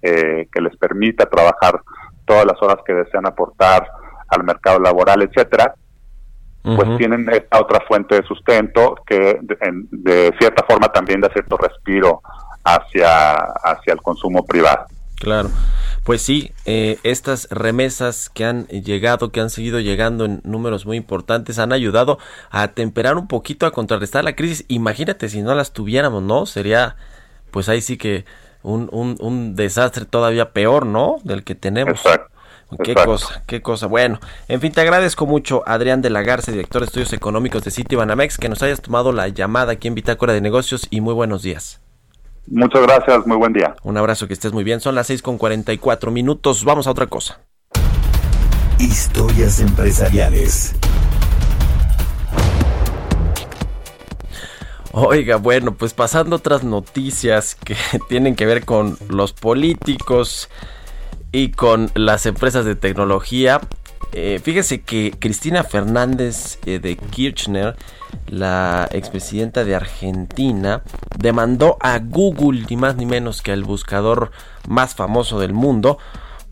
[0.04, 1.82] eh, que les permita trabajar
[2.24, 3.88] todas las horas que desean aportar
[4.28, 5.74] al mercado laboral, etcétera,
[6.62, 9.58] pues tienen esta otra fuente de sustento que de,
[9.90, 12.22] de, cierta forma también da cierto respiro
[12.64, 13.34] hacia,
[13.64, 14.86] hacia el consumo privado.
[15.20, 15.52] Claro.
[16.04, 20.98] Pues sí, eh, estas remesas que han llegado, que han seguido llegando en números muy
[20.98, 22.18] importantes, han ayudado
[22.50, 24.66] a temperar un poquito, a contrarrestar la crisis.
[24.70, 26.46] Imagínate si no las tuviéramos, ¿no?
[26.46, 26.96] Sería,
[27.52, 28.26] pues ahí sí que
[28.64, 31.18] un, un, un desastre todavía peor, ¿no?
[31.24, 32.02] Del que tenemos.
[32.84, 33.88] Qué cosa, qué cosa.
[33.88, 37.72] Bueno, en fin, te agradezco mucho, Adrián de la Garza, director de estudios económicos de
[37.72, 41.42] Citibanamex, que nos hayas tomado la llamada aquí en Bitácora de Negocios y muy buenos
[41.42, 41.82] días.
[42.48, 43.76] Muchas gracias, muy buen día.
[43.84, 44.80] Un abrazo, que estés muy bien.
[44.80, 46.64] Son las 6 con 44 minutos.
[46.64, 47.42] Vamos a otra cosa.
[48.80, 50.76] Historias empresariales.
[54.92, 57.76] Oiga, bueno, pues pasando otras noticias que
[58.10, 60.50] tienen que ver con los políticos
[61.32, 63.62] y con las empresas de tecnología.
[64.12, 67.76] Eh, fíjese que Cristina Fernández eh, de Kirchner,
[68.28, 70.84] la expresidenta de Argentina,
[71.18, 74.32] demandó a Google, ni más ni menos que al buscador
[74.68, 76.00] más famoso del mundo.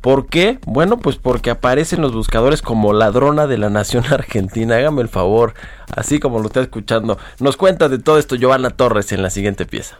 [0.01, 0.59] ¿Por qué?
[0.65, 4.75] Bueno, pues porque aparecen los buscadores como ladrona de la nación argentina.
[4.75, 5.53] Hágame el favor,
[5.95, 7.17] así como lo está escuchando.
[7.39, 9.99] Nos cuenta de todo esto Giovanna Torres en la siguiente pieza.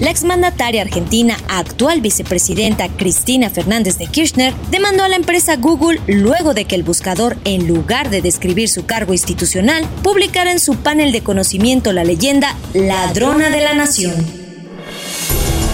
[0.00, 6.54] La exmandataria argentina, actual vicepresidenta Cristina Fernández de Kirchner, demandó a la empresa Google luego
[6.54, 11.10] de que el buscador, en lugar de describir su cargo institucional, publicara en su panel
[11.10, 14.47] de conocimiento la leyenda Ladrona de la Nación.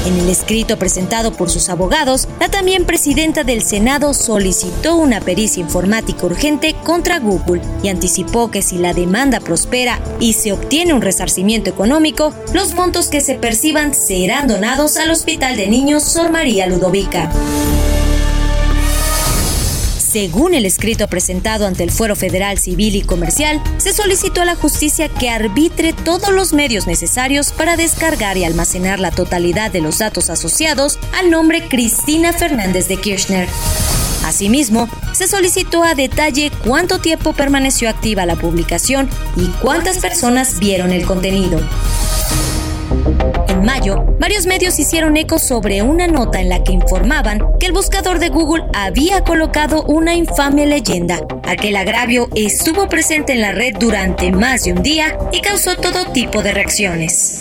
[0.05, 5.63] En el escrito presentado por sus abogados, la también presidenta del Senado solicitó una pericia
[5.63, 11.01] informática urgente contra Google y anticipó que si la demanda prospera y se obtiene un
[11.01, 16.67] resarcimiento económico, los montos que se perciban serán donados al Hospital de Niños Sor María
[16.67, 17.31] Ludovica.
[20.15, 24.55] Según el escrito presentado ante el Fuero Federal Civil y Comercial, se solicitó a la
[24.55, 29.99] justicia que arbitre todos los medios necesarios para descargar y almacenar la totalidad de los
[29.99, 33.49] datos asociados al nombre Cristina Fernández de Kirchner.
[34.25, 40.93] Asimismo, se solicitó a detalle cuánto tiempo permaneció activa la publicación y cuántas personas vieron
[40.93, 41.59] el contenido.
[43.49, 47.73] En mayo, varios medios hicieron eco sobre una nota en la que informaban que el
[47.73, 51.21] buscador de Google había colocado una infame leyenda.
[51.43, 56.13] Aquel agravio estuvo presente en la red durante más de un día y causó todo
[56.13, 57.39] tipo de reacciones.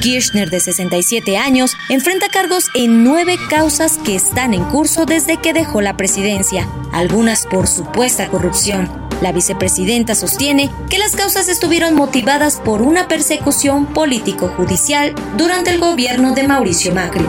[0.00, 5.52] Kirchner, de 67 años, enfrenta cargos en nueve causas que están en curso desde que
[5.52, 9.05] dejó la presidencia, algunas por supuesta corrupción.
[9.22, 16.34] La vicepresidenta sostiene que las causas estuvieron motivadas por una persecución político-judicial durante el gobierno
[16.34, 17.24] de Mauricio Macri.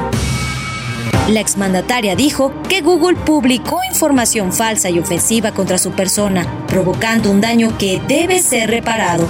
[1.29, 7.39] La exmandataria dijo que Google publicó información falsa y ofensiva contra su persona, provocando un
[7.41, 9.27] daño que debe ser reparado.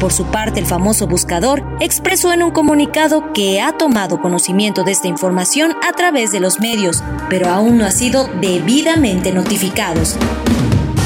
[0.00, 4.92] Por su parte, el famoso buscador expresó en un comunicado que ha tomado conocimiento de
[4.92, 10.16] esta información a través de los medios, pero aún no ha sido debidamente notificados.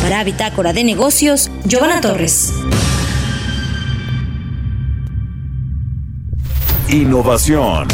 [0.09, 2.53] Para Bitácora de Negocios, Giovanna Torres.
[6.89, 7.89] Innovación.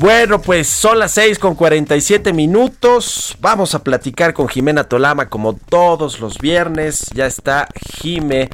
[0.00, 3.36] Bueno, pues son las 6 con 47 minutos.
[3.38, 7.04] Vamos a platicar con Jimena Tolama como todos los viernes.
[7.12, 7.68] Ya está
[8.00, 8.48] Jime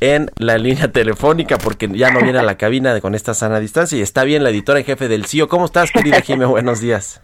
[0.00, 3.96] en la línea telefónica porque ya no viene a la cabina con esta sana distancia
[3.96, 5.46] y está bien la editora en jefe del CIO.
[5.46, 6.46] ¿Cómo estás, querida Jime?
[6.46, 7.20] Buenos días.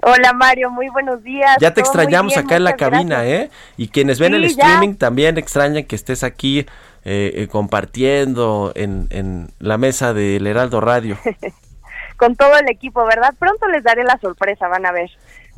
[0.00, 1.54] Hola Mario, muy buenos días.
[1.60, 3.40] Ya te extrañamos bien, acá en la cabina, gracias.
[3.42, 3.50] ¿eh?
[3.76, 4.48] Y quienes ven Sí, el ya.
[4.48, 6.64] streaming también extrañan que estés aquí eh,
[7.34, 11.18] eh, compartiendo en, en la mesa del Heraldo Radio.
[12.18, 13.32] Con todo el equipo, ¿verdad?
[13.38, 15.10] Pronto les daré la sorpresa, van a ver.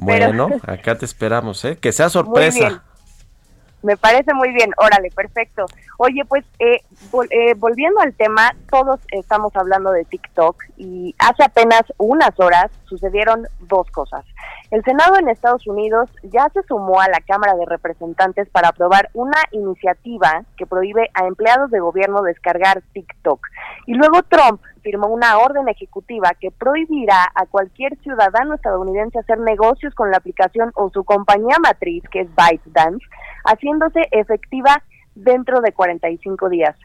[0.06, 1.76] Pero- Bueno, acá te esperamos, ¿eh?
[1.78, 2.82] Que sea sorpresa.
[3.82, 5.64] Me parece muy bien, órale, perfecto.
[5.96, 6.80] Oye, pues eh,
[7.10, 12.66] vol- eh, volviendo al tema, todos estamos hablando de TikTok y hace apenas unas horas
[12.84, 14.26] sucedieron dos cosas.
[14.70, 19.08] El Senado en Estados Unidos ya se sumó a la Cámara de Representantes para aprobar
[19.14, 23.40] una iniciativa que prohíbe a empleados de gobierno descargar TikTok.
[23.86, 29.94] Y luego Trump firmó una orden ejecutiva que prohibirá a cualquier ciudadano estadounidense hacer negocios
[29.94, 33.04] con la aplicación o su compañía matriz, que es ByteDance,
[33.44, 34.82] haciéndose efectiva
[35.14, 36.76] dentro de 45 días.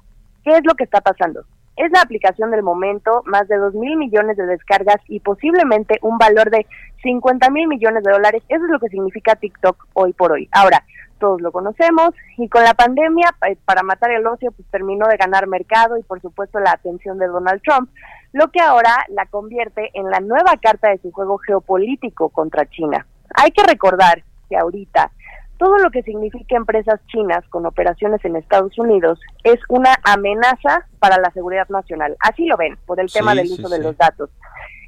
[0.43, 1.43] ¿Qué es lo que está pasando?
[1.75, 6.17] Es la aplicación del momento, más de 2 mil millones de descargas y posiblemente un
[6.17, 6.65] valor de
[7.03, 8.43] 50 mil millones de dólares.
[8.47, 10.47] Eso es lo que significa TikTok hoy por hoy.
[10.51, 10.83] Ahora,
[11.19, 15.17] todos lo conocemos y con la pandemia, pa- para matar el ocio, pues terminó de
[15.17, 17.89] ganar mercado y por supuesto la atención de Donald Trump,
[18.33, 23.05] lo que ahora la convierte en la nueva carta de su juego geopolítico contra China.
[23.35, 25.11] Hay que recordar que ahorita
[25.57, 31.17] todo lo que significa empresas chinas con operaciones en Estados Unidos es una amenaza para
[31.17, 32.17] la seguridad nacional.
[32.19, 33.83] Así lo ven por el Sí, tema del sí, uso de sí.
[33.83, 34.29] los datos.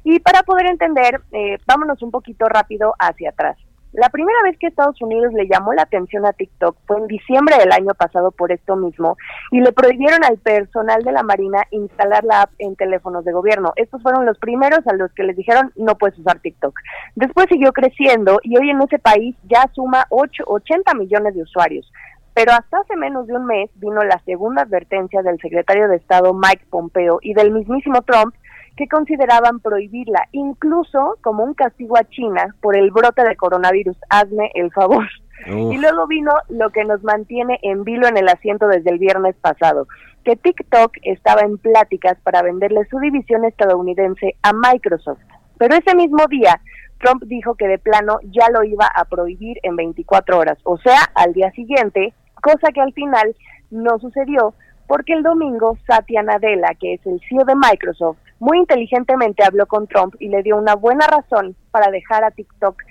[0.04, 3.56] Y para poder entender, eh, vámonos un poquito rápido hacia atrás.
[3.92, 7.56] La primera vez que Estados Unidos le llamó la atención a TikTok fue en diciembre
[7.56, 9.16] del año pasado por esto mismo
[9.50, 13.72] y le prohibieron al personal de la Marina instalar la app en teléfonos de gobierno.
[13.76, 16.78] Estos fueron los primeros a los que les dijeron no puedes usar TikTok.
[17.14, 21.90] Después siguió creciendo y hoy en ese país ya suma 8, 80 millones de usuarios.
[22.34, 26.34] Pero hasta hace menos de un mes vino la segunda advertencia del secretario de Estado
[26.34, 28.34] Mike Pompeo y del mismísimo Trump
[28.78, 33.96] que consideraban prohibirla, incluso como un castigo a China por el brote de coronavirus.
[34.08, 35.04] Hazme el favor.
[35.48, 35.72] Uf.
[35.72, 39.34] Y luego vino lo que nos mantiene en vilo en el asiento desde el viernes
[39.40, 39.88] pasado,
[40.24, 45.20] que TikTok estaba en pláticas para venderle su división estadounidense a Microsoft.
[45.58, 46.60] Pero ese mismo día,
[47.00, 51.00] Trump dijo que de plano ya lo iba a prohibir en 24 horas, o sea,
[51.16, 53.34] al día siguiente, cosa que al final
[53.72, 54.54] no sucedió
[54.86, 59.86] porque el domingo Satya Nadella, que es el CEO de Microsoft, muy inteligentemente habló con
[59.86, 62.82] Trump y le dio una buena razón para dejar a TikTok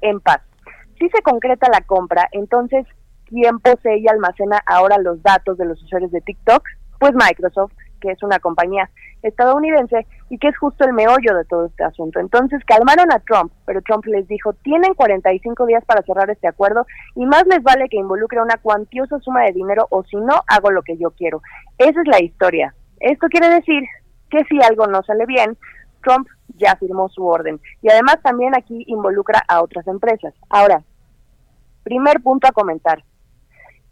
[0.00, 0.40] en paz.
[0.98, 2.86] Si se concreta la compra, entonces,
[3.26, 6.62] ¿quién posee y almacena ahora los datos de los usuarios de TikTok?
[6.98, 8.90] Pues Microsoft, que es una compañía
[9.22, 12.20] estadounidense y que es justo el meollo de todo este asunto.
[12.20, 16.86] Entonces calmaron a Trump, pero Trump les dijo, tienen 45 días para cerrar este acuerdo
[17.14, 20.70] y más les vale que involucre una cuantiosa suma de dinero o si no, hago
[20.70, 21.42] lo que yo quiero.
[21.78, 22.74] Esa es la historia.
[23.00, 23.82] Esto quiere decir
[24.30, 25.56] que si algo no sale bien,
[26.02, 27.60] Trump ya firmó su orden.
[27.82, 30.34] Y además también aquí involucra a otras empresas.
[30.48, 30.82] Ahora,
[31.82, 33.04] primer punto a comentar.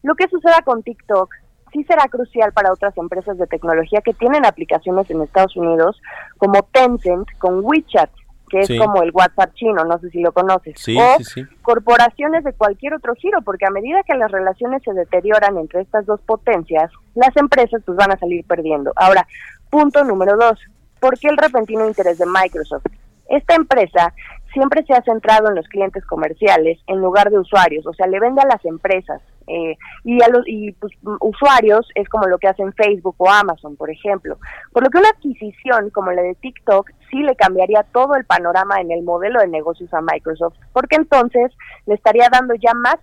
[0.02, 1.32] Lo que suceda con TikTok
[1.72, 6.00] sí será crucial para otras empresas de tecnología que tienen aplicaciones en Estados Unidos,
[6.38, 8.10] como Tencent con WeChat,
[8.48, 11.44] que es como el WhatsApp chino, no sé si lo conoces, Sí, o sí, sí.
[11.62, 16.06] corporaciones de cualquier otro giro, porque a medida que las relaciones se deterioran entre estas
[16.06, 18.92] dos potencias, las empresas pues van a salir perdiendo.
[18.94, 19.26] Ahora,
[19.74, 20.56] punto número dos,
[21.00, 22.84] ¿por qué el repentino interés de Microsoft?
[23.28, 24.14] Esta empresa
[24.52, 28.20] siempre se ha centrado en los clientes comerciales en lugar de usuarios, o sea, le
[28.20, 32.46] vende a las empresas eh, y a los y, pues, usuarios es como lo que
[32.46, 34.38] hacen Facebook o Amazon, por ejemplo.
[34.72, 38.80] Por lo que una adquisición como la de TikTok sí le cambiaría todo el panorama
[38.80, 41.50] en el modelo de negocios a Microsoft, porque entonces
[41.86, 42.98] le estaría dando ya más,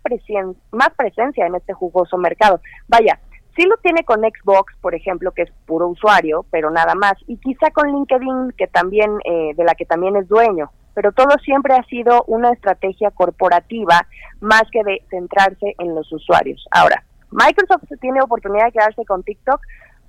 [0.72, 2.62] más presencia en este jugoso mercado.
[2.88, 3.20] Vaya,
[3.56, 7.14] Sí lo tiene con Xbox, por ejemplo, que es puro usuario, pero nada más.
[7.28, 10.72] Y quizá con LinkedIn, que también, eh, de la que también es dueño.
[10.93, 14.08] Pero todo siempre ha sido una estrategia corporativa
[14.39, 16.66] más que de centrarse en los usuarios.
[16.72, 19.62] Ahora, Microsoft tiene oportunidad de quedarse con TikTok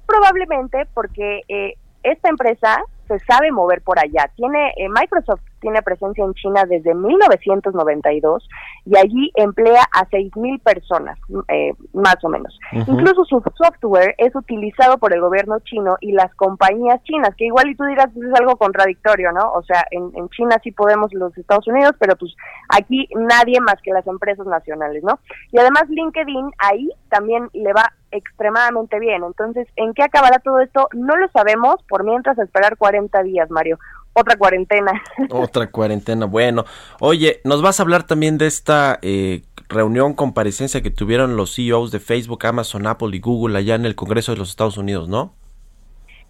[0.07, 4.31] probablemente porque eh, esta empresa se sabe mover por allá.
[4.37, 8.47] Tiene eh, Microsoft tiene presencia en China desde 1992
[8.85, 12.59] y allí emplea a 6.000 personas, eh, más o menos.
[12.73, 17.71] Incluso su software es utilizado por el gobierno chino y las compañías chinas, que igual
[17.71, 19.53] y tú dirás pues, es algo contradictorio, ¿no?
[19.53, 22.35] O sea, en, en China sí podemos los Estados Unidos, pero pues
[22.69, 25.19] aquí nadie más que las empresas nacionales, ¿no?
[25.53, 29.25] Y además LinkedIn ahí también le va extremadamente bien.
[29.25, 30.89] Entonces, ¿en qué acabará todo esto?
[30.93, 33.79] No lo sabemos, por mientras esperar 40 días, Mario.
[34.15, 35.03] Otra cuarentena.
[35.31, 36.27] Otra cuarentena.
[36.27, 36.65] Bueno,
[37.01, 41.91] oye, nos vas a hablar también de esta eh, reunión, comparecencia que tuvieron los CEOs
[41.91, 45.35] de Facebook, Amazon, Apple y Google allá en el Congreso de los Estados Unidos, ¿no?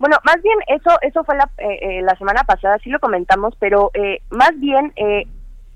[0.02, 3.54] Bueno, más bien eso eso fue la, eh, eh, la semana pasada, sí lo comentamos,
[3.60, 5.28] pero eh, más bien, eh,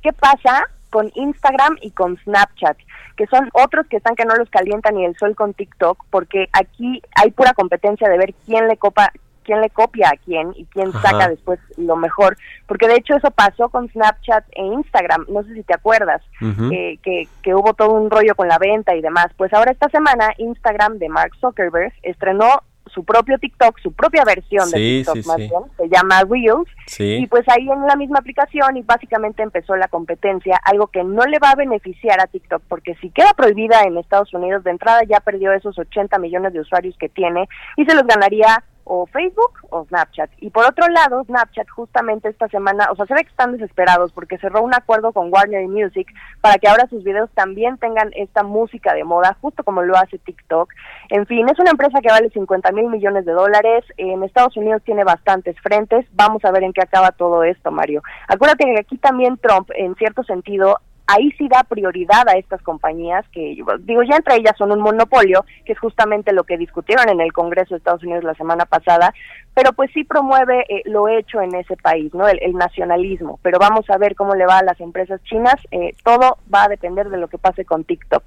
[0.03, 2.77] ¿qué pasa con Instagram y con Snapchat?
[3.17, 6.49] Que son otros que están que no los calienta ni el sol con TikTok, porque
[6.53, 9.13] aquí hay pura competencia de ver quién le copa
[9.47, 11.11] quién le copia a quién y quién Ajá.
[11.11, 12.37] saca después lo mejor,
[12.67, 16.99] porque de hecho eso pasó con Snapchat e Instagram, no sé si te acuerdas, eh,
[17.03, 19.29] que, que hubo todo un rollo con la venta y demás.
[19.37, 24.71] Pues ahora esta semana Instagram de Mark Zuckerberg estrenó su propio TikTok, su propia versión
[24.71, 25.49] de TikTok sí, más sí.
[25.49, 26.69] bien, se llama Reels,
[26.99, 31.25] y pues ahí en la misma aplicación y básicamente empezó la competencia, algo que no
[31.25, 35.03] le va a beneficiar a TikTok, porque si queda prohibida en Estados Unidos, de entrada
[35.05, 39.53] ya perdió esos 80 millones de usuarios que tiene y se los ganaría o Facebook
[39.71, 40.31] o Snapchat.
[40.39, 44.13] Y por otro lado, Snapchat justamente esta semana, o sea, se ve que están desesperados
[44.13, 46.07] porque cerró un acuerdo con Warner Music
[46.41, 50.19] para que ahora sus videos también tengan esta música de moda, justo como lo hace
[50.19, 50.73] TikTok.
[51.11, 53.85] En fin, es una empresa que vale 50 mil millones de dólares.
[53.97, 56.07] En Estados Unidos tiene bastantes frentes.
[56.13, 58.03] Vamos a ver en qué acaba todo esto, Mario.
[58.29, 63.25] Acuérdate que aquí también Trump, en cierto sentido, ahí sí da prioridad a estas compañías
[63.33, 67.21] que, digo, ya entre ellas son un monopolio, que es justamente lo que discutieron en
[67.21, 69.15] el Congreso de Estados Unidos la semana pasada,
[69.55, 72.29] pero pues sí promueve eh, lo hecho en ese país, ¿no?
[72.29, 73.39] El, el nacionalismo.
[73.43, 75.55] Pero vamos a ver cómo le va a las empresas chinas.
[75.71, 78.25] Eh, todo va a depender de lo que pase con TikTok.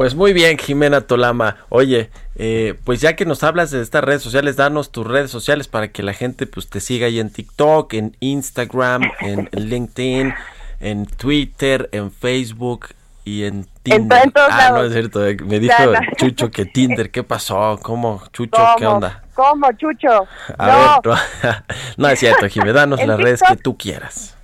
[0.00, 1.58] Pues muy bien, Jimena Tolama.
[1.68, 5.68] Oye, eh, pues ya que nos hablas de estas redes sociales, danos tus redes sociales
[5.68, 10.32] para que la gente pues te siga ahí en TikTok, en Instagram, en LinkedIn,
[10.80, 12.88] en Twitter, en Facebook
[13.24, 14.24] y en Tinder.
[14.24, 14.78] en todos ah, lados.
[14.80, 15.26] no es cierto.
[15.26, 15.74] eh, Me dijo.
[16.16, 17.78] Chucho que Tinder, ¿qué pasó?
[17.82, 18.60] ¿Cómo, Chucho?
[18.78, 19.22] ¿Qué onda?
[19.34, 20.26] ¿Cómo, Chucho?
[20.58, 21.54] A no, ver, no,
[21.98, 24.36] no es cierto, Jimena, danos las redes que tú quieras.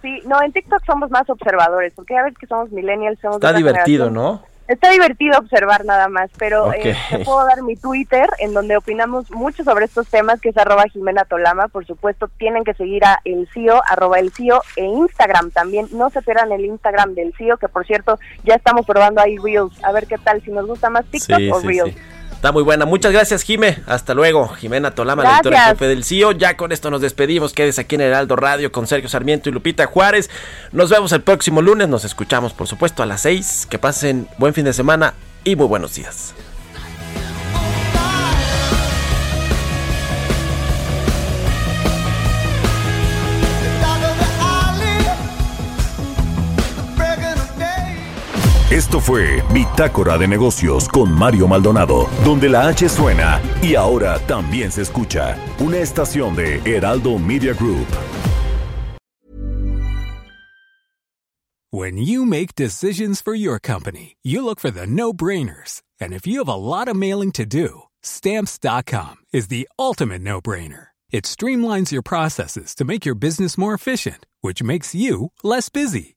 [0.00, 3.52] sí, no, en TikTok somos más observadores, porque ya ves que somos millennials, somos Está
[3.52, 4.10] divertido.
[4.10, 4.42] ¿no?
[4.72, 9.30] Está divertido observar nada más, pero eh, te puedo dar mi Twitter, en donde opinamos
[9.30, 11.68] mucho sobre estos temas, que es arroba Jimena Tolama.
[11.68, 15.88] Por supuesto, tienen que seguir a El CIO, arroba El CIO, e Instagram también.
[15.92, 19.72] No se pierdan el Instagram del CIO, que por cierto, ya estamos probando ahí Reels.
[19.84, 21.94] A ver qué tal, si nos gusta más TikTok Sí, o sí, Reels.
[21.94, 22.00] sí.
[22.42, 22.86] Está muy buena.
[22.86, 23.78] Muchas gracias, Jime.
[23.86, 24.48] Hasta luego.
[24.48, 26.32] Jimena Tolama, la editora jefe del CIO.
[26.32, 27.52] Ya con esto nos despedimos.
[27.52, 30.28] Quédese aquí en Heraldo Radio con Sergio Sarmiento y Lupita Juárez.
[30.72, 31.88] Nos vemos el próximo lunes.
[31.88, 33.68] Nos escuchamos, por supuesto, a las 6.
[33.70, 35.14] Que pasen buen fin de semana
[35.44, 36.34] y muy buenos días.
[48.72, 54.72] Esto fue Bitácora de Negocios con Mario Maldonado, donde la H suena y ahora también
[54.72, 55.36] se escucha.
[55.58, 57.86] Una estación de Heraldo Media Group.
[61.70, 65.82] When you make decisions for your company, you look for the no brainers.
[66.00, 70.40] And if you have a lot of mailing to do, stamps.com is the ultimate no
[70.40, 70.86] brainer.
[71.10, 76.16] It streamlines your processes to make your business more efficient, which makes you less busy.